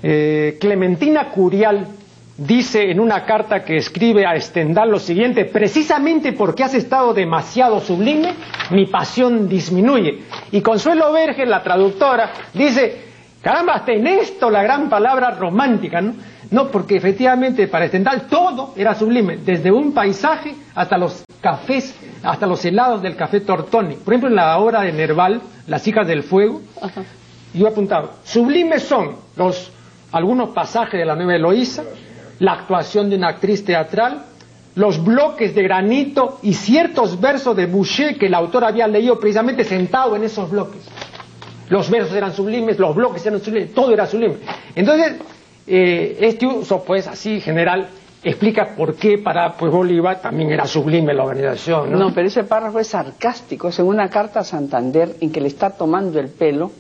[0.03, 1.98] Eh, Clementina Curial
[2.39, 7.81] dice en una carta que escribe a Stendhal lo siguiente, precisamente porque has estado demasiado
[7.81, 8.35] sublime,
[8.71, 10.21] mi pasión disminuye.
[10.53, 13.03] Y Consuelo Verge, la traductora, dice,
[13.43, 16.15] caramba, hasta en esto la gran palabra romántica, ¿no?
[16.51, 22.47] No, porque efectivamente para Stendhal todo era sublime, desde un paisaje hasta los cafés, hasta
[22.47, 23.97] los helados del café Tortoni.
[23.97, 26.63] Por ejemplo, en la obra de Nerval, Las hijas del fuego,
[27.53, 29.73] yo he apuntado, sublimes son los
[30.11, 31.85] algunos pasajes de la nueva Eloísa,
[32.39, 34.23] la actuación de una actriz teatral,
[34.75, 39.65] los bloques de granito y ciertos versos de Boucher que el autor había leído precisamente
[39.65, 40.83] sentado en esos bloques.
[41.69, 44.37] Los versos eran sublimes, los bloques eran sublimes, todo era sublime.
[44.75, 45.17] Entonces,
[45.67, 47.89] eh, este uso, pues, así general,
[48.23, 51.93] explica por qué para pues, Bolívar también era sublime la organización.
[51.93, 51.99] ¿no?
[51.99, 55.49] no, pero ese párrafo es sarcástico, es en una carta a Santander en que le
[55.49, 56.71] está tomando el pelo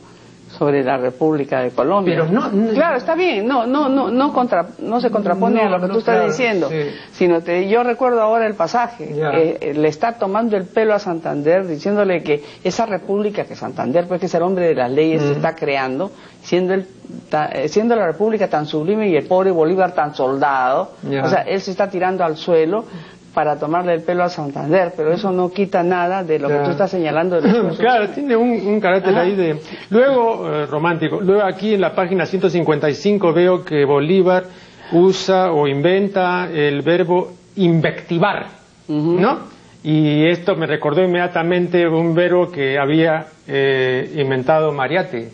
[0.50, 2.16] sobre la República de Colombia.
[2.16, 5.80] Pero no, claro, está bien, no, no, no, no, contra, no se contrapone a lo
[5.80, 6.68] que tú estás diciendo,
[7.12, 11.66] sino te, yo recuerdo ahora el pasaje, eh, le está tomando el pelo a Santander,
[11.66, 15.32] diciéndole que esa República que Santander, pues que es el hombre de las leyes, se
[15.32, 16.10] está creando,
[16.42, 16.86] siendo, el,
[17.52, 21.60] eh, siendo la República tan sublime y el pobre Bolívar tan soldado, o sea, él
[21.60, 22.84] se está tirando al suelo
[23.34, 26.70] para tomarle el pelo a Santander, pero eso no quita nada de lo que tú
[26.70, 27.38] estás señalando.
[27.78, 29.60] claro, tiene un, carácter ahí de...
[29.90, 34.44] Luego, eh, romántico, luego aquí en la página 155 veo que Bolívar
[34.92, 38.46] usa o inventa el verbo invectivar,
[38.88, 39.58] ¿no?
[39.82, 45.30] Y esto me recordó inmediatamente un verbo que había eh, inventado Mariate,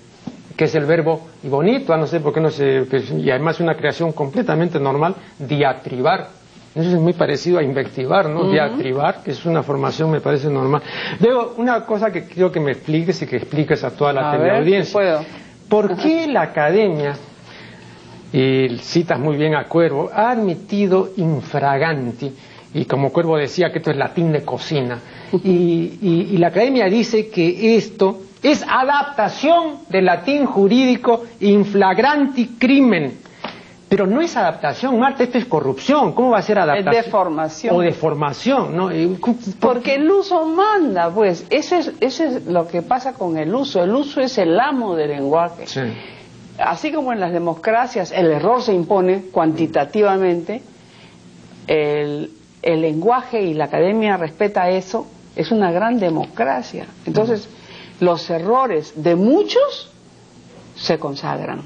[0.57, 2.87] que es el verbo, y bonito, no sé por qué no sé,
[3.19, 6.29] y además una creación completamente normal, diatribar
[6.75, 8.51] eso es muy parecido a invectivar, ¿no?
[8.51, 10.83] Diatribar, que es una formación, me parece normal.
[11.21, 14.93] Luego, una cosa que quiero que me expliques y que expliques a toda la teleaudiencia.
[14.93, 15.21] Puedo.
[15.69, 17.15] ¿Por qué la academia,
[18.33, 22.33] y citas muy bien a Cuervo, ha admitido infraganti,
[22.75, 24.99] y como Cuervo decía que esto es latín de cocina,
[25.45, 33.24] y, y la academia dice que esto es adaptación del latín jurídico inflagranti crimen
[33.95, 36.15] pero no es adaptación, Marta, esto es corrupción.
[36.15, 36.95] ¿Cómo va a ser adaptación?
[36.97, 37.77] Es deformación.
[37.77, 38.91] O deformación, ¿no?
[39.61, 41.47] Porque el uso manda, pues.
[41.49, 43.85] Eso es, eso es lo que pasa con el uso.
[43.85, 45.69] El uso es el amo del lenguaje.
[45.69, 45.81] Sí.
[46.59, 50.61] Así como en las democracias el error se impone cuantitativamente,
[51.69, 56.87] el, el lenguaje y la academia respeta eso, es una gran democracia.
[57.07, 57.49] Entonces,
[58.01, 59.93] los errores de muchos
[60.75, 61.63] se consagran.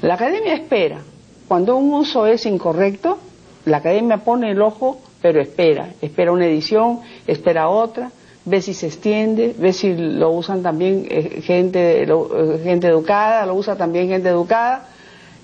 [0.00, 1.02] La academia espera
[1.52, 3.18] cuando un uso es incorrecto,
[3.66, 8.10] la academia pone el ojo, pero espera, espera una edición, espera otra,
[8.46, 13.52] ve si se extiende, ve si lo usan también eh, gente, eh, gente educada, lo
[13.52, 14.88] usa también gente educada,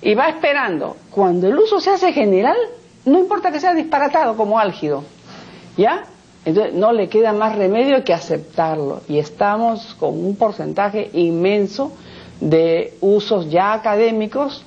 [0.01, 0.97] y va esperando.
[1.11, 2.57] Cuando el uso se hace general,
[3.05, 5.03] no importa que sea disparatado como álgido,
[5.77, 6.05] ¿ya?
[6.43, 11.91] Entonces no le queda más remedio que aceptarlo y estamos con un porcentaje inmenso
[12.41, 14.65] de usos ya académicos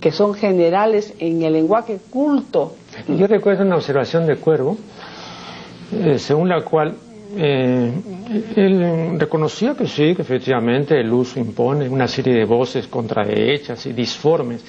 [0.00, 2.74] que son generales en el lenguaje culto.
[3.08, 4.76] Yo recuerdo una observación de Cuervo,
[5.92, 6.94] eh, según la cual
[7.36, 7.92] eh,
[8.56, 13.92] él reconocía que sí, que efectivamente el uso impone una serie de voces contrahechas y
[13.92, 14.64] disformes,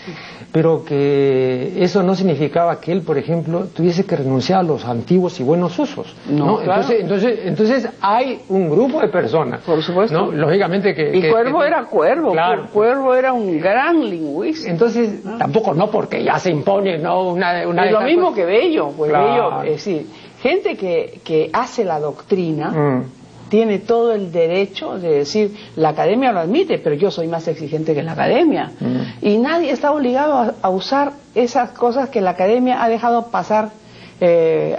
[0.52, 5.40] pero que eso no significaba que él, por ejemplo, tuviese que renunciar a los antiguos
[5.40, 6.16] y buenos usos.
[6.30, 9.62] No, entonces, entonces, entonces hay un grupo de personas.
[9.62, 10.32] Por supuesto.
[10.32, 11.16] Lógicamente que...
[11.18, 12.68] Y Cuervo era Cuervo, claro.
[12.74, 14.70] Cuervo era un gran lingüista.
[14.70, 17.30] Entonces, tampoco no porque ya se impone ¿no?
[17.30, 17.68] una...
[17.68, 20.08] una y lo mismo que Bello, pues Bello, es decir,
[20.42, 23.04] gente que, que hace la doctrina mm.
[23.50, 27.94] tiene todo el derecho de decir, la academia lo admite, pero yo soy más exigente
[27.94, 28.72] que la academia.
[28.80, 29.26] Mm.
[29.26, 33.72] Y nadie está obligado a, usar esas cosas que la academia ha dejado pasar
[34.20, 34.78] eh,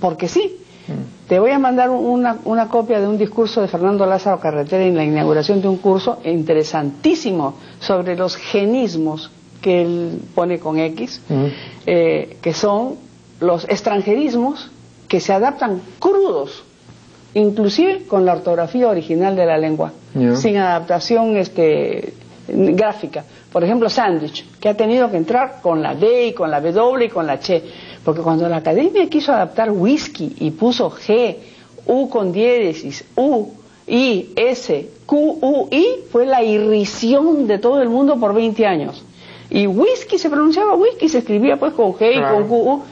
[0.00, 0.56] porque sí.
[0.86, 1.28] Mm.
[1.28, 4.96] Te voy a mandar una, una, copia de un discurso de Fernando Lázaro Carretera en
[4.96, 11.20] la inauguración de un curso interesantísimo sobre los genismos que él pone con X,
[11.84, 12.94] eh, que son
[13.40, 14.70] los extranjerismos
[15.08, 16.64] que se adaptan crudos,
[17.34, 19.92] inclusive con la ortografía original de la lengua,
[20.36, 22.14] sin adaptación este,
[22.48, 23.24] gráfica.
[23.52, 27.04] Por ejemplo, sandwich, que ha tenido que entrar con la D y con la W
[27.04, 27.62] y con la Che,
[28.04, 31.36] porque cuando la academia quiso adaptar whisky y puso G,
[31.86, 33.48] U con diéresis, U,
[33.86, 39.02] I, S, Q, U, I, fue la irrisión de todo el mundo por 20 años.
[39.48, 42.82] Y whisky se pronunciaba whisky, se escribía pues con G y con Q, U.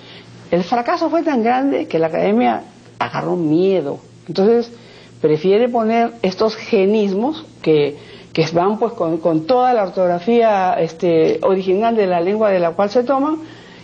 [0.51, 2.63] El fracaso fue tan grande que la academia
[2.99, 3.99] agarró miedo.
[4.29, 4.71] Entonces,
[5.21, 7.97] prefiere poner estos genismos que,
[8.33, 12.91] que van pues con, toda la ortografía este, original de la lengua de la cual
[12.91, 13.39] se toman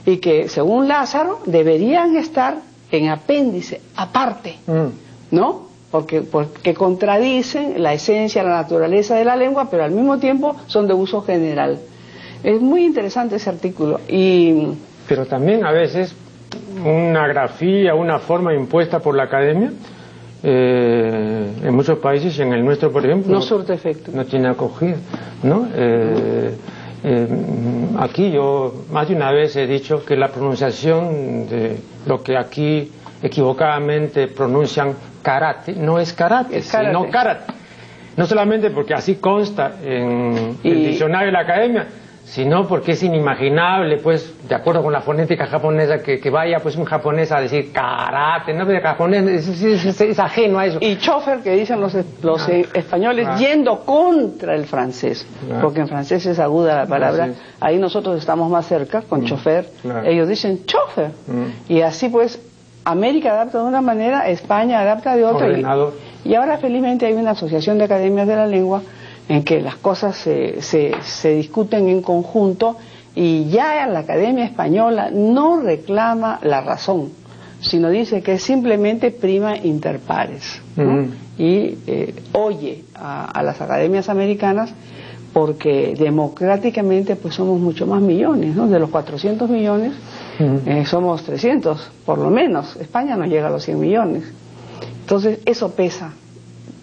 [0.04, 2.58] y que, según Lázaro, deberían estar
[2.90, 5.34] en apéndice, aparte, mm.
[5.34, 5.72] ¿no?
[5.90, 10.86] Porque, porque contradicen la esencia, la naturaleza de la lengua, pero al mismo tiempo son
[10.88, 11.78] de uso general.
[12.42, 14.00] Es muy interesante ese artículo.
[14.08, 14.68] Y...
[15.06, 16.14] Pero también a veces
[16.84, 19.70] una grafía, una forma impuesta por la academia,
[20.42, 24.10] eh, en muchos países y en el nuestro, por ejemplo, no surte efecto.
[24.12, 24.96] No tiene acogida,
[25.42, 25.68] ¿no?
[25.74, 26.56] Eh,
[27.04, 27.28] eh,
[27.98, 32.90] aquí yo más de una vez he dicho que la pronunciación de lo que aquí
[33.22, 37.52] equivocadamente pronuncian karate no es karate, sino karate.
[38.16, 41.86] No solamente porque así consta en el diccionario de la academia,
[42.24, 46.84] sino porque es inimaginable, pues, de acuerdo con la fonética japonesa, que, vaya pues un
[46.84, 50.78] japonés a decir karate, no, japonés es, ajeno a eso.
[50.80, 52.52] Y chofer, que dicen los, los ah.
[52.72, 53.36] españoles, ah.
[53.36, 55.58] yendo contra el francés, ah.
[55.60, 57.28] porque en francés es aguda la palabra,
[57.60, 59.24] ahí nosotros estamos más cerca, con mm.
[59.24, 59.66] chofer,
[60.04, 61.72] ellos dicen chofer, mm.
[61.72, 62.40] y así pues,
[62.84, 67.32] América adapta de una manera, España adapta de otra, y, y ahora felizmente hay una
[67.32, 68.80] asociación de academias de la lengua,
[69.28, 72.76] en que las cosas se, se, discuten en conjunto
[73.14, 77.10] y ya la Academia Española no reclama la razón,
[77.60, 80.60] sino dice que es simplemente prima inter pares
[81.38, 84.74] y eh, oye a, las academias americanas
[85.32, 88.66] porque democráticamente pues somos mucho más millones, ¿no?
[88.66, 89.92] De los 400 millones
[90.38, 92.76] eh, somos 300, por lo menos.
[92.76, 94.24] España no llega a los 100 millones.
[95.00, 96.12] Entonces eso pesa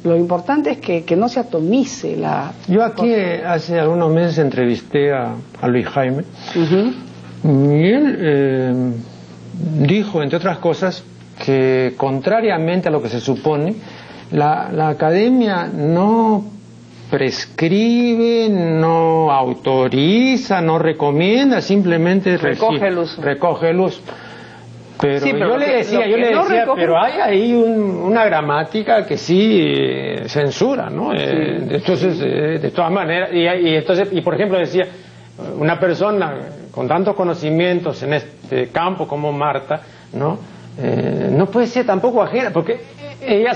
[0.04, 2.54] lo importante es que, que, no se atomice la...
[2.68, 5.36] Yo aquí hace algunos meses entrevisté a,
[5.68, 6.24] Luis Jaime
[7.44, 8.74] y él eh,
[9.82, 11.04] dijo, entre otras cosas,
[11.44, 13.76] que contrariamente a lo que se supone,
[14.32, 16.46] la, la academia no
[17.10, 23.22] prescribe, no autoriza, no recomienda, simplemente recoge el uso.
[23.22, 24.02] Recoge el uso.
[25.02, 30.24] Pero, yo le decía, yo le decía, pero hay ahí una gramática que sí eh,
[30.28, 31.14] censura, ¿no?
[31.14, 34.88] Eh, entonces, eh, de todas maneras, y, entonces, y por ejemplo decía,
[35.58, 36.34] una persona
[36.72, 39.82] con tantos conocimientos en este campo como Marta,
[40.14, 40.60] ¿no?
[41.32, 42.80] no puede ser tampoco ajena, porque
[43.22, 43.52] ella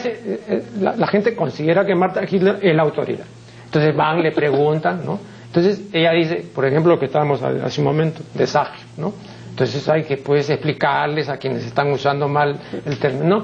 [0.82, 3.26] la, gente considera que Marta Hitler es la autoridad.
[3.66, 5.20] Entonces van, le preguntan, ¿no?
[5.46, 9.14] Entonces ella dice, por ejemplo, lo que estábamos hace un momento, de Sagio, ¿no?
[9.54, 13.44] Entonces hay que pues explicarles a quienes están usando mal el término.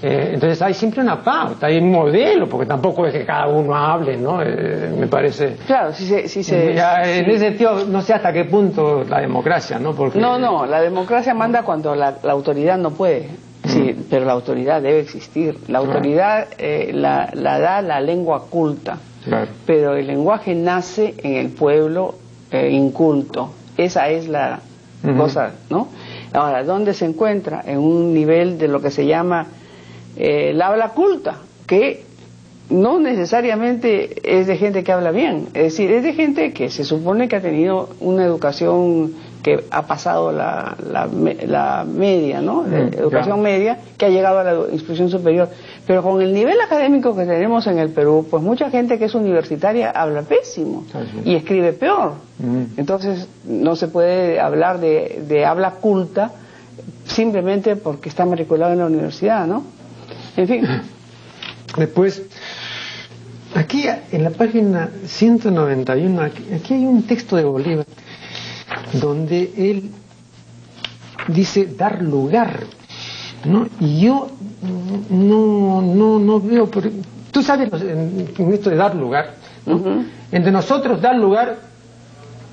[0.00, 3.74] Eh, entonces hay siempre una pauta, hay un modelo, porque tampoco es que cada uno
[3.74, 4.40] hable, ¿no?
[4.40, 5.56] Eh, me parece.
[5.66, 6.28] Claro, si se.
[6.28, 9.94] Si se En ese sentido, no sé hasta qué punto la democracia, ¿no?
[9.94, 10.20] Porque...
[10.20, 13.28] No, no, la democracia manda cuando la, autoridad no puede.
[13.64, 14.04] Sí, mm.
[14.08, 15.58] pero la autoridad debe existir.
[15.66, 18.98] La autoridad eh, la, la, da la lengua culta.
[19.24, 19.48] Claro.
[19.66, 22.14] Pero el lenguaje nace en el pueblo
[22.52, 23.50] eh, inculto.
[23.76, 24.60] Esa es la
[25.16, 25.88] cosa, ¿no?
[26.32, 27.62] Ahora, ¿dónde se encuentra?
[27.66, 29.46] En un nivel de lo que se llama
[30.16, 31.36] eh, la habla culta,
[31.66, 32.02] que
[32.70, 36.84] no necesariamente es de gente que habla bien, es decir, es de gente que se
[36.84, 42.64] supone que ha tenido una educación que ha pasado la, la, media, ¿no?
[42.66, 45.48] La mm, educación media, que ha llegado a la instrucción superior.
[45.88, 49.14] Pero con el nivel académico que tenemos en el Perú, pues mucha gente que es
[49.14, 50.84] universitaria habla pésimo
[51.24, 52.12] y escribe peor.
[52.38, 52.78] Mm.
[52.78, 56.30] Entonces no se puede hablar de, de habla culta
[57.06, 59.64] simplemente porque está matriculado en la universidad, ¿no?
[60.36, 60.66] En fin.
[61.78, 62.22] Después,
[63.54, 67.86] aquí en la página 191, aquí, hay un texto de Bolívar
[68.92, 69.90] donde él
[71.28, 72.60] dice dar lugar,
[73.44, 73.66] ¿no?
[73.80, 74.28] Y yo
[75.10, 76.84] no, no, no veo, por...
[77.30, 79.34] tú sabes en, esto de dar lugar,
[80.32, 81.56] entre nosotros dar lugar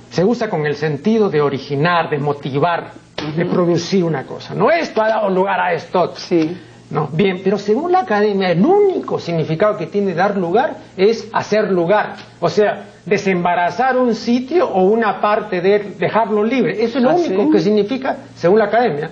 [0.10, 2.92] se usa con el sentido de originar, de motivar,
[3.36, 4.54] de producir una cosa.
[4.54, 6.14] No esto ha dado lugar a esto.
[6.16, 6.58] Sí.
[6.90, 11.72] No, bien, pero según la academia, el único significado que tiene dar lugar es hacer
[11.72, 12.16] lugar.
[12.40, 16.84] O sea, desembarazar un sitio o una parte de dejarlo libre.
[16.84, 19.10] Eso es lo único que significa, según la academia.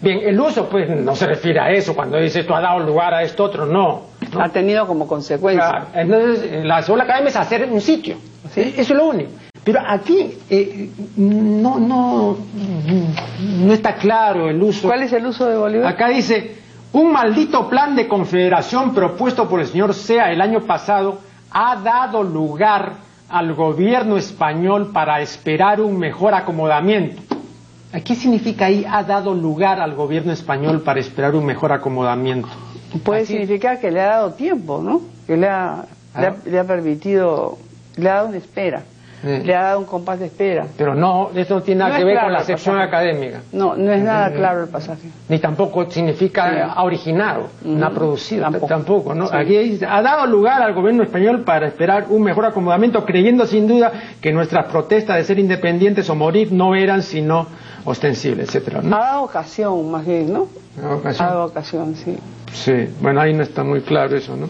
[0.00, 3.14] Bien, el uso pues no se refiere a eso, cuando dice esto ha dado lugar
[3.14, 4.02] a esto otro, no.
[4.38, 5.88] Ha tenido como consecuencia.
[5.94, 8.16] Entonces, la, según la academia es hacer un sitio.
[8.54, 9.30] Eso es lo único.
[9.64, 12.38] Pero aquí eh, no, no,
[13.40, 14.88] no está claro el uso.
[14.88, 15.92] ¿Cuál es el uso de Bolívar?
[15.92, 16.56] Acá dice,
[16.92, 21.18] un maldito plan de confederación propuesto por el señor Sea el año pasado
[21.50, 22.92] ha dado lugar
[23.28, 27.22] al gobierno español para esperar un mejor acomodamiento.
[28.04, 32.48] ¿Qué significa ahí ha dado lugar al gobierno español para esperar un mejor acomodamiento?
[33.02, 35.00] Puede significar que le ha dado tiempo, ¿no?
[35.26, 35.84] Que le ha,
[36.44, 37.58] le ha permitido,
[37.96, 38.82] le ha dado una espera
[39.22, 40.66] le ha dado un compás de espera.
[40.76, 43.40] Pero no, eso no tiene nada que ver con la sección académica.
[43.52, 45.08] No, no es nada claro el pasaje.
[45.28, 49.14] Ni tampoco significa ha originado, no ha producido, tampoco.
[49.14, 49.28] ¿no?
[49.32, 53.92] Aquí ha dado lugar al gobierno español para esperar un mejor acomodamiento, creyendo sin duda
[54.20, 57.46] que nuestras protestas de ser independientes o morir no eran sino
[57.84, 58.80] ostensibles, etcétera.
[58.80, 60.48] Ha dado ocasión, más bien, ¿no?
[61.04, 62.16] Ha dado ocasión, sí.
[62.52, 64.48] Sí, bueno, ahí no está muy claro eso, ¿no?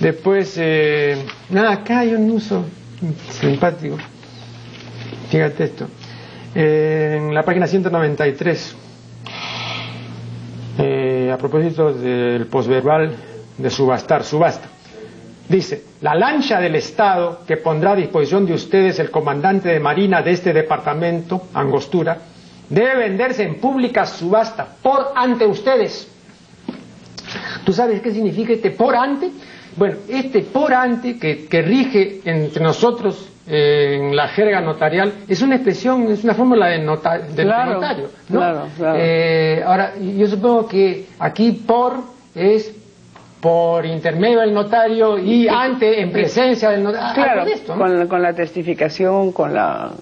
[0.00, 1.16] Después, eh,
[1.50, 2.64] nada, acá hay un uso
[3.30, 3.96] simpático.
[5.30, 5.86] Fíjate esto.
[6.54, 8.76] en la página 193,
[10.78, 13.14] eh, a propósito del posverbal
[13.58, 14.68] de subastar, subasta.
[15.48, 20.22] Dice, la lancha del Estado que pondrá a disposición de ustedes el comandante de Marina
[20.22, 22.18] de este departamento, Angostura,
[22.68, 26.08] debe venderse en pública subasta por ante ustedes.
[27.64, 29.30] ¿Tú sabes qué significa este por ante?
[29.76, 35.56] Bueno, este por ante que, rige entre nosotros eh, en la jerga notarial es una
[35.56, 38.10] expresión, es una fórmula de nota, del notario.
[38.26, 38.98] Claro, claro.
[38.98, 42.02] Eh, ahora, yo supongo que aquí por
[42.34, 42.74] es
[43.40, 47.14] por intermedio del notario y ante en presencia del notario.
[47.14, 49.92] Claro, con, con la testificación, con la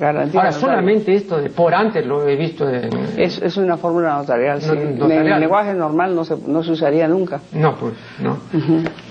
[0.00, 2.68] Ahora, solamente esto de por antes lo he visto.
[2.68, 4.70] es, es, una fórmula notarial, sí.
[4.70, 7.40] En el lenguaje normal no se, no se usaría nunca.
[7.52, 8.38] No, pues, no.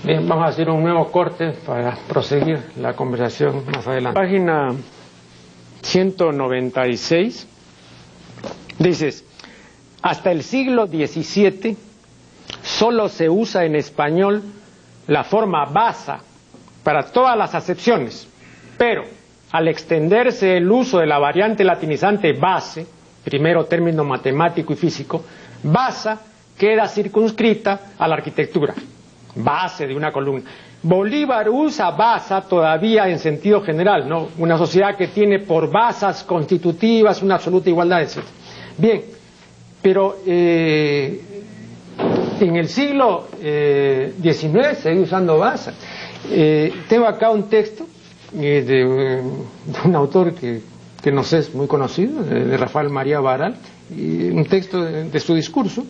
[0.04, 4.20] Bien, vamos a hacer un nuevo corte para proseguir la conversación más adelante.
[4.20, 4.72] Página
[5.82, 7.48] 196.
[8.78, 9.24] Dices,
[10.02, 11.76] hasta el siglo XVII
[12.62, 14.42] solo se usa en español
[15.06, 16.20] la forma basa
[16.82, 18.28] para todas las acepciones,
[18.78, 19.04] pero
[19.52, 22.86] al extenderse el uso de la variante latinizante base,
[23.24, 25.24] primero término matemático y físico,
[25.62, 26.20] basa
[26.56, 28.74] queda circunscrita a la arquitectura,
[29.34, 30.42] base de una columna.
[30.82, 34.28] Bolívar usa basa todavía en sentido general, ¿no?
[34.38, 38.18] Una sociedad que tiene por basas constitutivas una absoluta igualdad, etc.
[38.78, 39.02] Bien,
[39.82, 41.20] pero eh,
[42.40, 45.72] en el siglo XIX se sigue usando basa.
[46.30, 47.86] Eh, tengo acá un texto
[48.36, 49.22] de,
[49.84, 50.62] un autor que,
[51.02, 53.56] que, nos es muy conocido, de, Rafael María Baral,
[53.90, 55.84] y un texto de, su discurso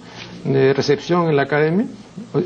[0.45, 1.87] de recepción en la academia.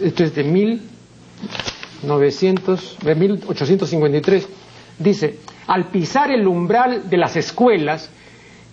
[0.03, 4.49] Esto es de 1900, de 1853.
[4.99, 8.11] Dice, al pisar el umbral de las escuelas,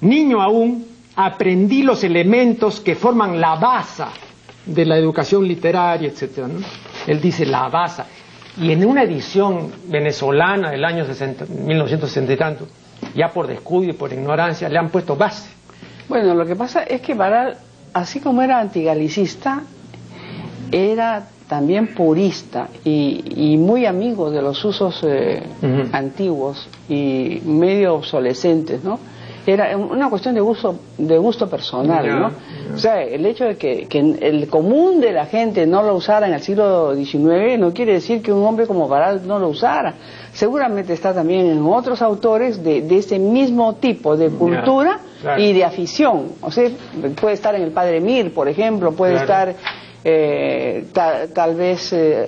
[0.02, 4.04] niño aún, aprendí los elementos que forman la base
[4.66, 6.48] de la educación literaria, etc.
[7.08, 8.04] Él dice la base
[8.60, 12.68] y en una edición venezolana del año 60, 1960 y tanto,
[13.16, 15.50] ya por descuido y por ignorancia, le han puesto base.
[16.10, 17.58] Bueno, lo que pasa es que Baral,
[17.94, 19.62] así como era antigalicista,
[20.72, 25.44] era también purista y, muy amigo de los usos eh,
[25.94, 29.00] antiguos y medio obsolescentes, ¿no?
[29.48, 32.32] Era una cuestión de gusto, de gusto personal, ¿no?
[32.76, 33.88] O sea, el hecho de que,
[34.20, 38.22] el común de la gente no lo usara en el siglo XIX no quiere decir
[38.22, 39.94] que un hombre como Baral no lo usara.
[40.34, 45.00] Seguramente está también en otros autores de, ese mismo tipo de cultura
[45.38, 46.34] y de afición.
[46.42, 46.70] O sea,
[47.20, 49.56] puede estar en el Padre Mir, por ejemplo, puede estar
[50.04, 50.88] eh,
[51.34, 52.28] tal vez eh,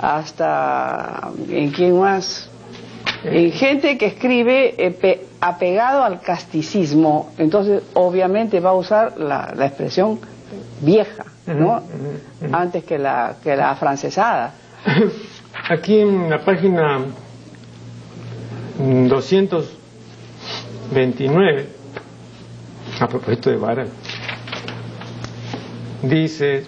[0.00, 2.50] hasta en quién más
[3.24, 10.20] en gente que escribe eh, apegado al casticismo entonces obviamente va a usar la, expresión
[10.80, 11.82] vieja no
[12.52, 14.52] antes que la que la francesada
[15.68, 17.00] aquí en la página
[18.78, 21.68] 229
[23.00, 23.88] a propósito de Baral
[26.02, 26.66] dice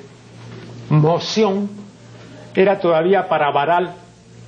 [0.91, 1.69] moción
[2.55, 3.95] era todavía para Baral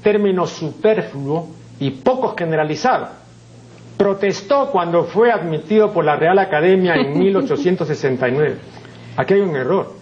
[0.03, 3.09] término superfluo y poco generalizado.
[4.01, 8.57] Protestó cuando fue admitido por la Real Academia en 1869.
[9.15, 9.93] Aquí hay un error,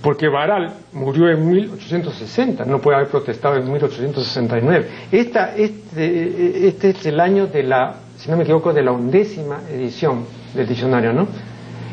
[0.00, 4.86] porque Baral murió en 1860, no puede haber protestado en 1869.
[5.10, 9.62] Esta, este, este es el año de la, si no me equivoco, de la undécima
[9.68, 11.26] edición del diccionario, ¿no?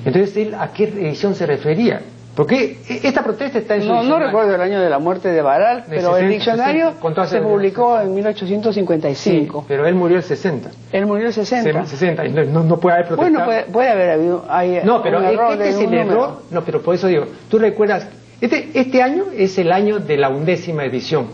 [0.06, 2.04] Entonces, ¿a qué edición se refería?
[2.36, 5.42] Porque esta protesta está en su No, no recuerdo el año de la muerte de
[5.42, 6.94] Baral, pero el diccionario
[7.28, 9.60] se publicó en 1855.
[9.60, 10.70] Sí, pero él murió el 60.
[10.92, 11.86] Él murió el 60.
[11.86, 13.46] 60, no, no puede haber protestado.
[13.46, 16.42] Bueno, puede, haber habido hay No, pero este es el error.
[16.52, 18.08] No, pero por eso digo, tú recuerdas,
[18.42, 21.28] este, este año es el año de la undécima edición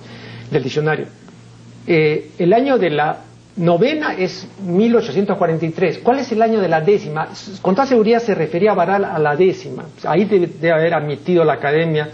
[0.52, 1.08] del diccionario.
[1.88, 3.18] Eh, el año de la
[3.58, 6.00] novena es 1843.
[6.00, 7.28] ¿Cuál es el año de la décima?
[7.62, 9.86] Con toda seguridad se refería a Baral a la décima.
[10.06, 12.10] Ahí debe, haber admitido la academia.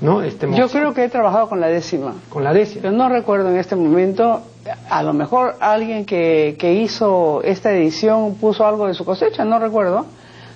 [0.00, 0.22] ¿no?
[0.22, 2.14] Este Yo creo que he trabajado con la décima.
[2.28, 2.82] Con la décima.
[2.82, 4.42] Pero no recuerdo en este momento.
[4.90, 9.58] A lo mejor alguien que, que hizo esta edición puso algo de su cosecha, no
[9.58, 10.06] recuerdo.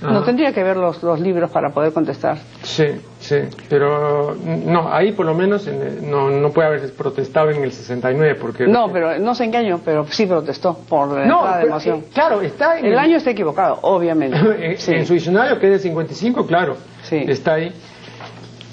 [0.02, 2.38] No tendría que ver los, los libros para poder contestar.
[2.62, 2.86] Sí,
[3.22, 3.36] sí,
[3.68, 5.68] pero no, ahí por lo menos
[6.02, 8.66] no, no puede haber protestado en el 69 porque...
[8.66, 12.00] No, pero no sé en qué año, pero sí protestó por la no, de emoción.
[12.00, 14.36] Eh, claro, está en el, año está equivocado, obviamente.
[14.86, 17.24] en, su diccionario que es del 55, claro, sí.
[17.28, 17.72] está ahí.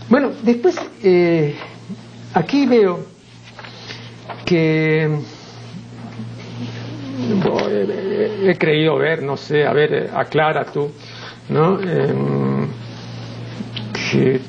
[0.09, 1.55] Bueno, después eh,
[2.33, 2.99] aquí veo
[4.45, 5.07] que
[8.43, 10.91] he creído ver, no sé, a ver, eh, aclara tú,
[11.49, 11.79] ¿no?
[11.79, 12.48] Em,
[14.11, 14.39] que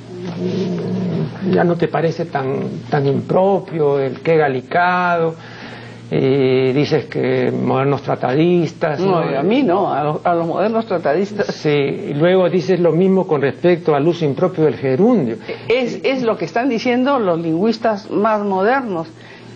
[1.52, 5.34] ya no te parece tan, tan impropio el que galicado,
[6.10, 8.98] y dices que modernos tratadistas.
[8.98, 11.54] No, a mí no, a los, modernos tratadistas.
[11.54, 15.36] Sí, y luego dices lo mismo con respecto al uso impropio del gerundio.
[15.68, 19.06] Es, es lo que están diciendo los lingüistas más modernos,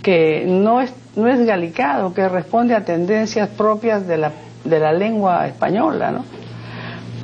[0.02, 4.32] que no es, no es galicado, que responde a tendencias propias de la,
[4.64, 6.24] de la lengua española, ¿no?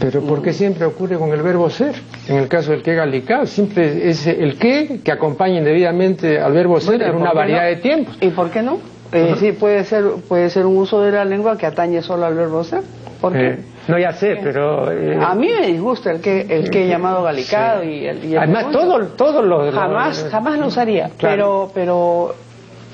[0.00, 1.94] Pero ¿por qué siempre ocurre con el verbo ser?
[2.26, 6.80] En el caso del que galicado, siempre es el que que acompaña indebidamente al verbo
[6.80, 8.16] ser en una variedad de tiempos.
[8.20, 8.78] ¿Y por qué no?
[9.12, 12.34] Eh, sí, puede ser, puede ser un uso de la lengua que atañe solo al
[12.34, 12.82] verbo ser.
[13.20, 13.46] ¿Por qué?
[13.48, 14.90] Eh, no, ya sé, pero...
[14.90, 18.70] Eh, a mí me disgusta el que, el que he llamado galicado y el, Además,
[18.70, 19.70] todo, todo lo...
[19.70, 22.34] Jamás, jamás lo usaría, pero, pero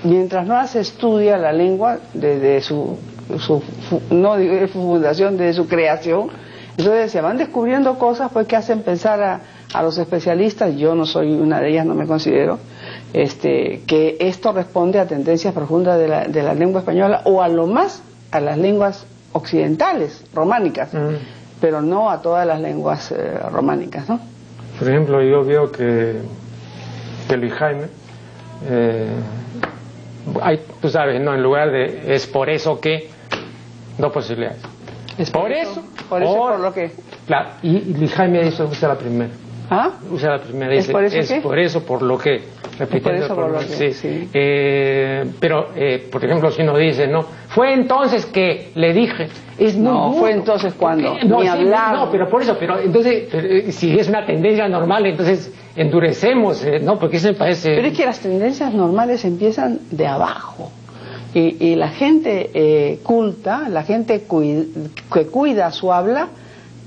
[0.02, 2.98] mientras no se estudia la lengua desde su,
[3.38, 3.62] su,
[4.10, 6.30] no digo fundación, desde su creación,
[6.76, 9.40] entonces se van descubriendo cosas pues que hacen pensar a,
[9.82, 12.58] los especialistas, yo no soy una de ellas, no me considero,
[13.12, 17.48] este, que esto responde a tendencias profundas de la, de la lengua española o a
[17.48, 21.60] lo más a las lenguas occidentales, románicas, mm.
[21.60, 24.18] pero no a todas las lenguas eh, románicas, ¿no?
[24.78, 26.20] Por ejemplo, yo veo que,
[27.28, 27.86] que Luis Jaime,
[28.68, 29.08] eh,
[30.40, 31.34] hay, tú sabes, ¿no?
[31.34, 33.10] En lugar de es por eso que,
[33.98, 34.75] dos posibilidades.
[35.18, 36.90] Es por, eso, por eso, por lo que.
[37.26, 39.30] Claro, y, y Jaime eso usa la primera.
[39.70, 39.92] ¿Ah?
[40.10, 40.74] Usa la primera.
[40.74, 42.40] ¿Es por eso, es por eso por lo que.
[42.78, 43.92] Repitiendo por, lo que.
[43.94, 44.28] Sí.
[44.32, 49.28] Eh, pero, eh, por ejemplo, si uno dice, no, fue entonces que le dije.
[49.58, 51.16] Es no, fue entonces cuando.
[51.24, 51.94] No, Ni hablar.
[51.94, 56.78] No, pero por eso, pero entonces, eh, si es una tendencia normal, entonces endurecemos, eh,
[56.78, 56.98] ¿no?
[56.98, 57.74] Porque eso me parece.
[57.74, 60.70] Pero es que las tendencias normales empiezan de abajo.
[61.38, 66.28] Y, la gente eh, culta, la gente que cuida su habla,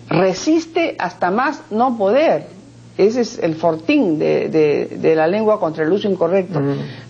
[0.10, 2.48] resiste hasta más no poder.
[2.98, 6.60] Ese es el fortín de, la lengua contra el uso incorrecto.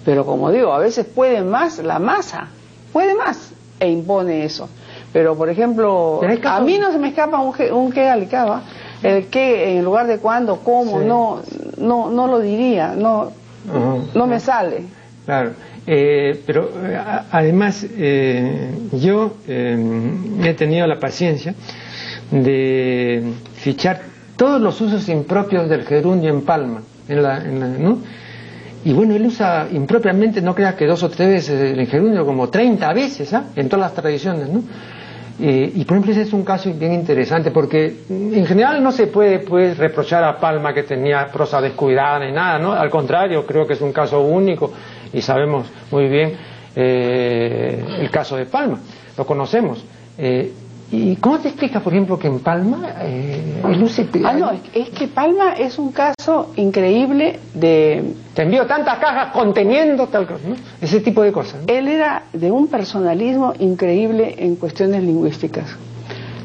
[0.04, 2.50] Pero como digo, a veces puede más la masa,
[2.92, 4.68] puede más e impone eso.
[5.14, 8.64] Pero por ejemplo, a mí no se me escapa un, un que alicaba,
[9.02, 11.40] el que en lugar de cuándo, cómo, no,
[11.78, 13.32] no, no lo diría, no,
[14.14, 14.84] no me sale.
[15.26, 15.52] Claro,
[15.88, 17.00] eh, pero eh,
[17.32, 21.56] además eh, yo he tenido la paciencia
[22.32, 23.24] de
[23.56, 24.02] fichar
[24.36, 28.00] todos los usos impropios del gerundio en Palma, en la, ¿no?
[28.86, 32.48] Y bueno, él usa impropiamente, no creas que dos o tres veces el gerundio, como
[32.48, 33.46] 30 veces, ¿ah?
[33.56, 34.64] en todas las tradiciones, ¿no?
[35.42, 39.40] Y por ejemplo ese es un caso bien interesante porque en general no se puede
[39.40, 42.74] pues, reprochar a Palma que tenía prosa descuidada ni nada, ¿no?
[42.74, 44.74] Al contrario, creo que es un caso único
[45.14, 46.34] y sabemos muy bien
[46.76, 48.80] eh, el caso de Palma,
[49.18, 49.84] lo conocemos.
[50.18, 50.53] Eh,
[50.91, 53.62] ¿Y cómo te explicas, por ejemplo, que en Palma eh,
[54.24, 58.16] Ah, no, es que Palma es un caso increíble de...
[58.34, 60.55] Te envió tantas cajas conteniendo tal cosa, ¿no?
[60.82, 61.62] Ese tipo de cosas.
[61.68, 65.76] Él era de un personalismo increíble en cuestiones lingüísticas.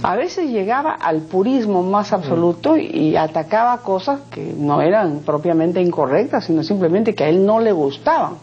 [0.02, 6.44] A veces llegaba al purismo más absoluto y atacaba cosas que no eran propiamente incorrectas,
[6.44, 8.34] sino simplemente que a él no le gustaban.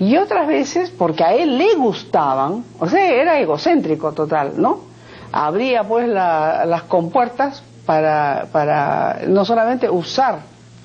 [0.00, 4.88] Y otras veces, porque a él le gustaban, o sea, era egocéntrico total, ¿no?
[5.32, 10.40] abría pues las compuertas para, para no solamente usar,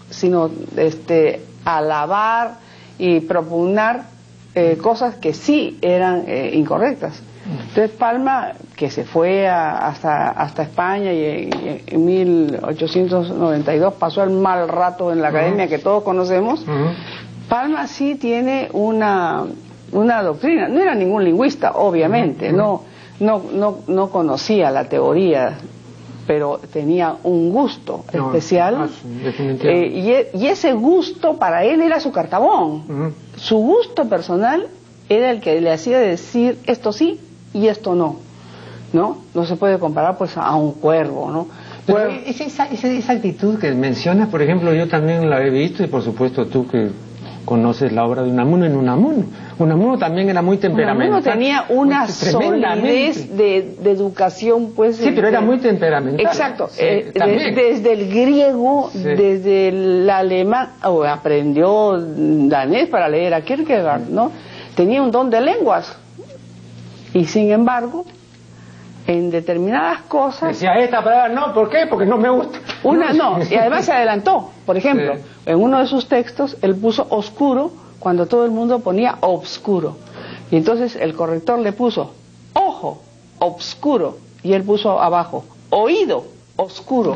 [0.09, 2.55] sino este, alabar
[2.97, 4.03] y propugnar
[4.55, 7.21] eh, cosas que sí eran eh, incorrectas.
[7.45, 11.49] Entonces Palma, que se fue hasta, hasta España y,
[11.87, 16.63] en 1892 pasó el mal rato en la academia que todos conocemos,
[17.49, 19.45] Palma sí tiene una,
[19.91, 25.57] una doctrina, no era ningún lingüista, obviamente, no no, no, no conocía la teoría,
[26.27, 28.75] pero tenía un gusto especial.
[28.79, 28.87] Ah,
[29.63, 33.13] eh, e, y, ese gusto para él era su cartabón.
[33.35, 34.67] Su gusto personal
[35.09, 37.19] era el que le hacía decir esto sí
[37.53, 38.17] y esto no.
[38.93, 39.23] ¿No?
[39.33, 41.47] No se puede comparar pues a un cuervo, ¿no?
[41.85, 46.03] Pero esa, esa, actitud que mencionas, por ejemplo, yo también la he visto y por
[46.03, 46.91] supuesto tú que
[47.45, 49.25] conoces la obra de Unamuno en Unamuno.
[49.59, 51.07] Unamuno también era muy temperamental.
[51.07, 54.97] Unamuno tenía una solidez de, educación, pues.
[54.97, 56.25] Sí, pero era muy temperamental.
[56.25, 56.69] Exacto.
[56.77, 64.31] Eh, desde el griego, desde el alemán, o aprendió danés para leer a Kierkegaard, ¿no?
[64.75, 65.97] Tenía un don de lenguas.
[67.13, 68.05] Y sin embargo,
[69.07, 70.49] en determinadas cosas.
[70.49, 71.87] Decía esta palabra no, ¿por qué?
[71.89, 72.59] Porque no me gusta.
[72.83, 74.51] Una no, y además se adelantó.
[74.65, 79.17] Por ejemplo, en uno de sus textos él puso oscuro cuando todo el mundo ponía
[79.21, 79.97] obscuro.
[80.51, 82.13] Y entonces el corrector le puso
[82.53, 83.01] ojo,
[83.39, 86.25] obscuro, y él puso abajo oído,
[86.55, 87.15] oscuro.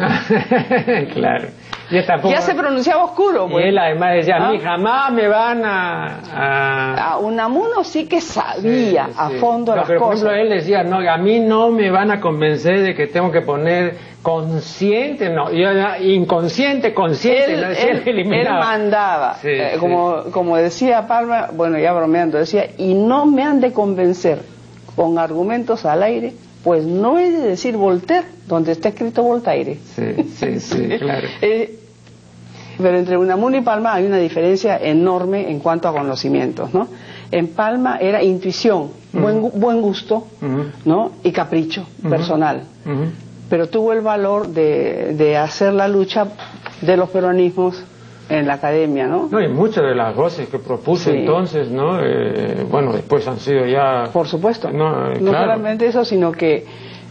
[1.14, 1.50] claro.
[1.90, 3.48] Ya se pronunciaba oscuro.
[3.48, 3.66] Pues.
[3.66, 7.14] Y él además decía, a mí jamás me van a...
[7.14, 10.22] A, Unamuno sí que sabía a fondo las pero cosas.
[10.22, 13.32] Por ejemplo, él decía, no, a mí no me van a convencer de que tengo
[13.32, 15.70] que poner consciente, no, yo
[16.02, 22.94] inconsciente, consciente, él, él, mandaba, eh, como, como decía Palma, bueno, ya bromeando, decía, y
[22.94, 24.40] no me han de convencer
[24.98, 26.34] con argumentos al aire
[26.68, 29.80] pues no he de decir Voltaire, donde está escrito Voltaire.
[29.96, 30.04] Sí,
[30.36, 31.26] sí, sí, claro.
[31.42, 31.80] Eh,
[32.78, 36.90] pero entre Unamuno y Palma hay una diferencia enorme en cuanto a conocimientos, ¿no?
[37.32, 40.28] En Palma era intuición, buen, buen gusto,
[40.84, 41.14] ¿no?
[41.24, 42.64] Y capricho personal.
[43.50, 46.28] Pero tuvo el valor de, de hacer la lucha
[46.82, 47.82] de los peronismos
[48.30, 49.28] en la academia, ¿no?
[49.32, 52.00] No, y muchas de las voces que propuso entonces, ¿no?
[52.02, 54.10] Eh, bueno, después han sido ya...
[54.12, 54.72] Por supuesto.
[54.72, 56.66] No, no solamente eso, sino que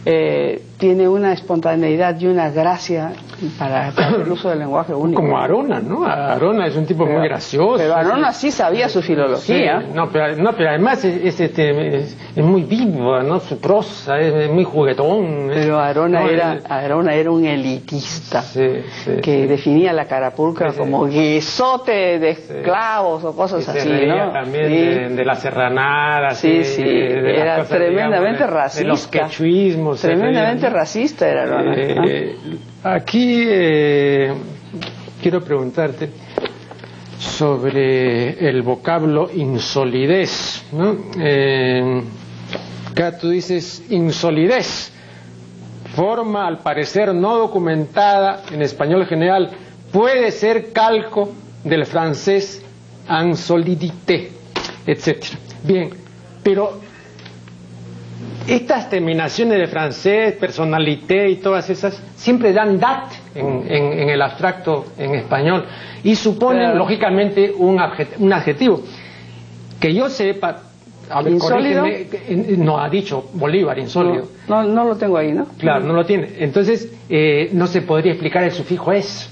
[0.05, 3.11] eh, tiene una espontaneidad y una gracia
[3.57, 5.21] para, el uso del lenguaje único.
[5.21, 6.05] Como Arona, ¿no?
[6.05, 7.77] Arona es un tipo muy gracioso.
[7.77, 9.79] Pero Arona sí, sabía su filología.
[9.93, 13.39] no, pero, no, pero además es, este, es, muy vivo, ¿no?
[13.39, 15.49] Su prosa es, muy juguetón.
[15.51, 23.23] Pero Arona, era, Arona era un elitista que definía la carapulca como guisote de esclavos
[23.23, 24.31] o cosas así, ¿no?
[24.31, 28.83] también de, la serranada, sí, sí, era tremendamente racista.
[28.83, 30.01] De los quechuismos.
[30.01, 31.73] Tremendamente racista era Arona.
[31.75, 32.35] Eh,
[32.83, 34.33] Aquí eh,
[35.21, 36.09] quiero preguntarte
[37.17, 40.63] sobre el vocablo insolidez.
[40.71, 40.95] ¿no?
[41.19, 42.01] Eh,
[42.91, 44.91] acá tú dices insolidez,
[45.95, 49.49] forma al parecer no documentada en español general,
[49.91, 51.31] puede ser calco
[51.63, 52.63] del francés
[53.09, 54.31] insolidité,
[54.85, 55.25] etc.
[55.63, 55.89] Bien,
[56.43, 56.79] pero
[58.47, 65.15] estas terminaciones de francés, personalité y todas esas, siempre dan dat en, el abstracto en
[65.15, 65.65] español
[66.03, 68.81] y suponen, lógicamente, un, adjetivo.
[69.79, 70.61] Que yo sepa,
[71.09, 71.33] a ver,
[72.57, 74.27] no ha dicho Bolívar, insólido.
[74.47, 75.45] No, no, lo tengo ahí, ¿no?
[75.57, 76.29] Claro, no lo tiene.
[76.39, 79.29] Entonces, eh, no se podría explicar el sufijo es.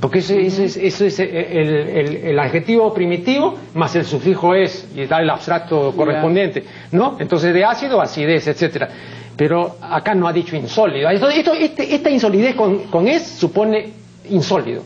[0.00, 6.64] Porque eso, es, el, adjetivo primitivo más el sufijo es y da el abstracto correspondiente,
[6.92, 7.16] ¿no?
[7.18, 8.88] Entonces de ácido, acidez, etcétera.
[9.36, 11.08] Pero acá no ha dicho insólido.
[11.08, 13.92] Esto, este, esta insolidez con, con es supone
[14.30, 14.82] insólido.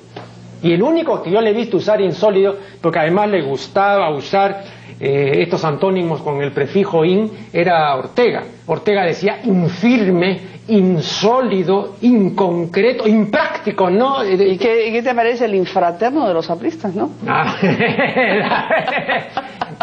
[0.63, 4.63] Y el único que yo le he visto usar insólido, porque además le gustaba usar
[5.01, 8.43] eh, estos antónimos con el prefijo in, era Ortega.
[8.67, 14.25] Ortega decía infirme, insólido, inconcreto, impráctico, ¿no?
[14.25, 17.11] ¿Y qué, te parece el infraterno de los apristas, no?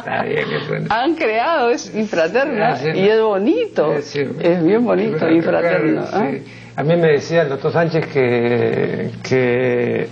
[0.07, 0.23] Ah,
[0.89, 3.93] Han creado, es infraterno y es bonito.
[3.93, 6.03] es bien bonito, infraterno.
[6.11, 6.29] ¿ah?
[6.75, 10.07] A mí me decía el doctor Sánchez que, que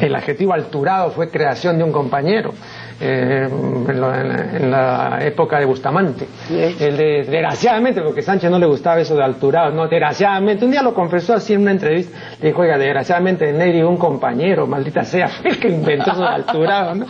[0.00, 2.54] el adjetivo alturado fue creación de un compañero.
[3.00, 6.26] Eh, en, la, época de Bustamante.
[6.48, 10.82] El de, desgraciadamente, porque Sánchez no le gustaba eso de alturado, no, desgraciadamente, un día
[10.82, 15.28] lo confesó así en una entrevista, le dijo, oiga, desgraciadamente Neri, un compañero, maldita sea,
[15.28, 17.06] fue el que inventó eso de alturado, ¿no?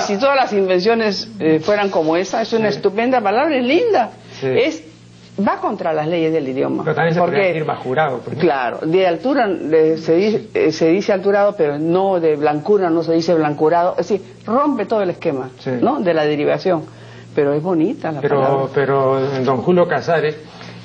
[0.00, 4.10] si, todas las invenciones eh, fueran como esa, es una estupenda palabra, es linda.
[4.42, 4.85] Es
[5.38, 6.82] va contra las leyes del idioma.
[6.84, 8.20] Pero también se porque, decir bajurado.
[8.38, 9.48] Claro, de altura
[9.96, 13.92] se, dice, eh, se dice alturado, pero no de blancura, no se dice blancurado.
[13.98, 16.00] Es decir, rompe todo el esquema ¿no?
[16.00, 16.84] de la derivación.
[17.34, 18.66] Pero es bonita la pero, palabra.
[18.74, 20.36] Pero don Julio Casares,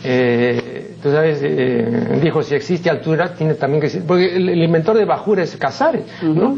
[0.04, 4.04] eh, tú sabes, eh, dijo, si existe altura, tiene también que ser...
[4.04, 6.58] Porque el, inventor de bajura es Casares, ¿no?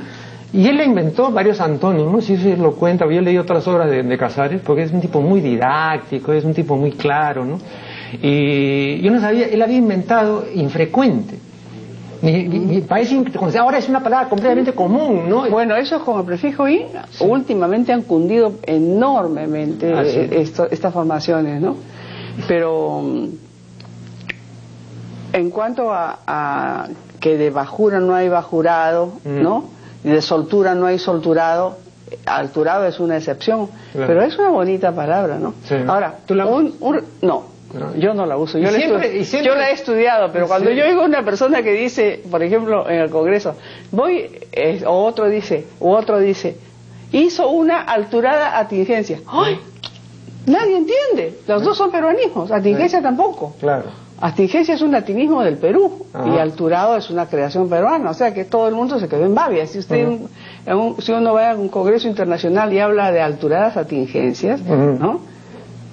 [0.53, 3.89] Y él le inventó varios antónimos, y eso lo cuenta, yo he leído otras obras
[3.89, 7.57] de, Casares, porque es un tipo muy didáctico, es un tipo muy claro, ¿no?
[8.21, 11.39] Y yo no sabía, él había inventado infrecuente.
[12.21, 13.21] Mi, parece,
[13.59, 15.49] ahora es una palabra completamente común, ¿no?
[15.49, 16.85] Bueno, eso es como el prefijo y
[17.19, 21.75] últimamente han cundido enormemente ah, estas formaciones, ¿no?
[22.47, 23.25] Pero mm,
[25.33, 26.87] en cuanto a,
[27.19, 29.41] que de bajura no hay bajurado, mm.
[29.41, 29.65] ¿no?
[30.03, 31.77] de soltura no hay solturado,
[32.25, 35.53] alturado es una excepción, pero es una bonita palabra, ¿no?
[35.87, 36.73] Ahora, ¿tú la un,
[37.21, 37.52] no,
[37.97, 38.57] yo no la uso.
[38.57, 42.21] Yo, la, yo la he estudiado, pero cuando yo oigo a una persona que dice,
[42.29, 43.55] por ejemplo, en el Congreso,
[43.91, 44.29] voy,
[44.85, 46.57] o otro dice, u otro dice,
[47.11, 49.19] hizo una alturada atingencia.
[49.27, 49.59] ¡Ay!
[50.45, 51.39] Nadie entiende.
[51.47, 53.55] Los dos son peruanismos, atingencia tampoco.
[53.59, 54.03] Claro.
[54.19, 58.45] Astingencia es un latinismo del Perú y alturado es una creación peruana, o sea que
[58.45, 59.65] todo el mundo se quedó en babia.
[59.67, 60.07] Si usted,
[60.99, 65.19] si uno va a un congreso internacional y habla de alturadas atingencias, ¿no?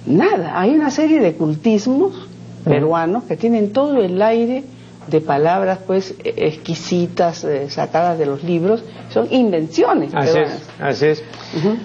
[0.05, 2.27] Nada, hay una serie de cultismos
[2.63, 4.63] peruanos que tienen todo el aire
[5.07, 10.13] de palabras pues exquisitas eh, sacadas de los libros, son invenciones.
[10.13, 11.23] Así es, así es.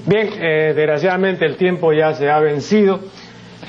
[0.07, 3.01] Bien, eh, desgraciadamente el tiempo ya se ha vencido.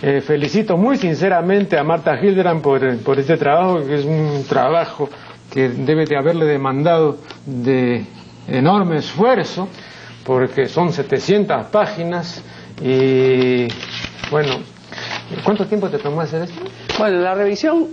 [0.01, 5.09] Eh, felicito muy sinceramente a Marta Hildebrand por, por este trabajo, que es un trabajo
[5.51, 8.05] que debe de haberle demandado de
[8.47, 9.67] enorme esfuerzo,
[10.23, 12.43] porque son 700 páginas
[12.81, 13.67] y,
[14.31, 14.53] bueno,
[15.43, 16.61] ¿cuánto tiempo te tomó hacer esto?
[16.97, 17.87] Bueno, la revisión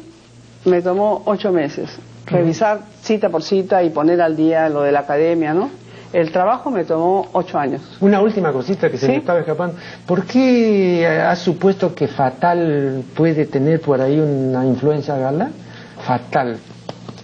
[0.65, 1.91] me tomó ocho meses.
[2.27, 5.71] Revisar cita por cita y poner al día lo de la academia, ¿no?
[6.13, 7.83] El trabajo me tomó ocho años.
[8.01, 9.77] Una última cosita que se me estaba escapando.
[10.07, 15.51] ¿Por qué has supuesto que Fatal puede tener por ahí una influencia gala?
[16.07, 16.57] Fatal.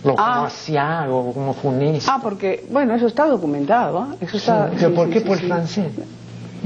[0.03, 0.33] Lo ah.
[0.35, 2.09] como Asiago, como Funes.
[2.09, 4.09] Ah, porque, bueno, eso está documentado.
[4.13, 4.17] ¿eh?
[4.23, 5.87] Eso está, ¿Pero por qué por francés?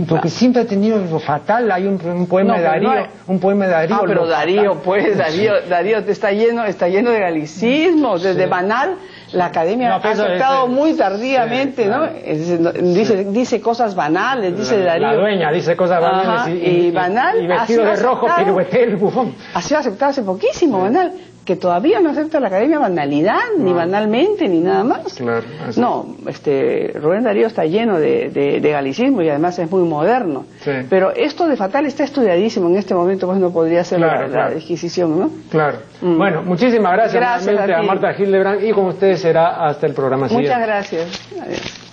[0.08, 2.90] Porque siempre ha tenido lo fatal, hay un, poema de Darío,
[3.28, 3.96] un poema de Darío.
[3.96, 8.96] Ah, pero Darío, pues, Darío, Darío está lleno, está lleno de galicismos, desde banal
[9.32, 12.06] la academia ha aceptado muy tardíamente, ¿no?
[12.06, 15.08] dice, dice cosas banales, dice Darío.
[15.08, 17.42] La dueña dice cosas banales y, banal.
[17.42, 19.34] Y vestido de rojo, piruete el bufón.
[19.54, 21.12] Ha sido aceptado hace poquísimo, banal
[21.44, 25.20] que todavía no acepta la academia banalidad, ni banalmente, ni nada más.
[25.76, 30.46] no, este, Rubén Darío está lleno de, de, galicismo y además es muy moderno.
[30.88, 34.56] Pero esto de fatal está estudiadísimo en este momento, pues no podría ser la, claro.
[34.56, 35.30] adquisición, ¿no?
[35.50, 35.78] Claro.
[36.00, 36.16] Mm.
[36.16, 40.50] Bueno, muchísimas gracias, gracias a, Marta Hildebrand y con ustedes será hasta el programa siguiente.
[40.50, 41.30] Muchas gracias.
[41.40, 41.84] Adiós.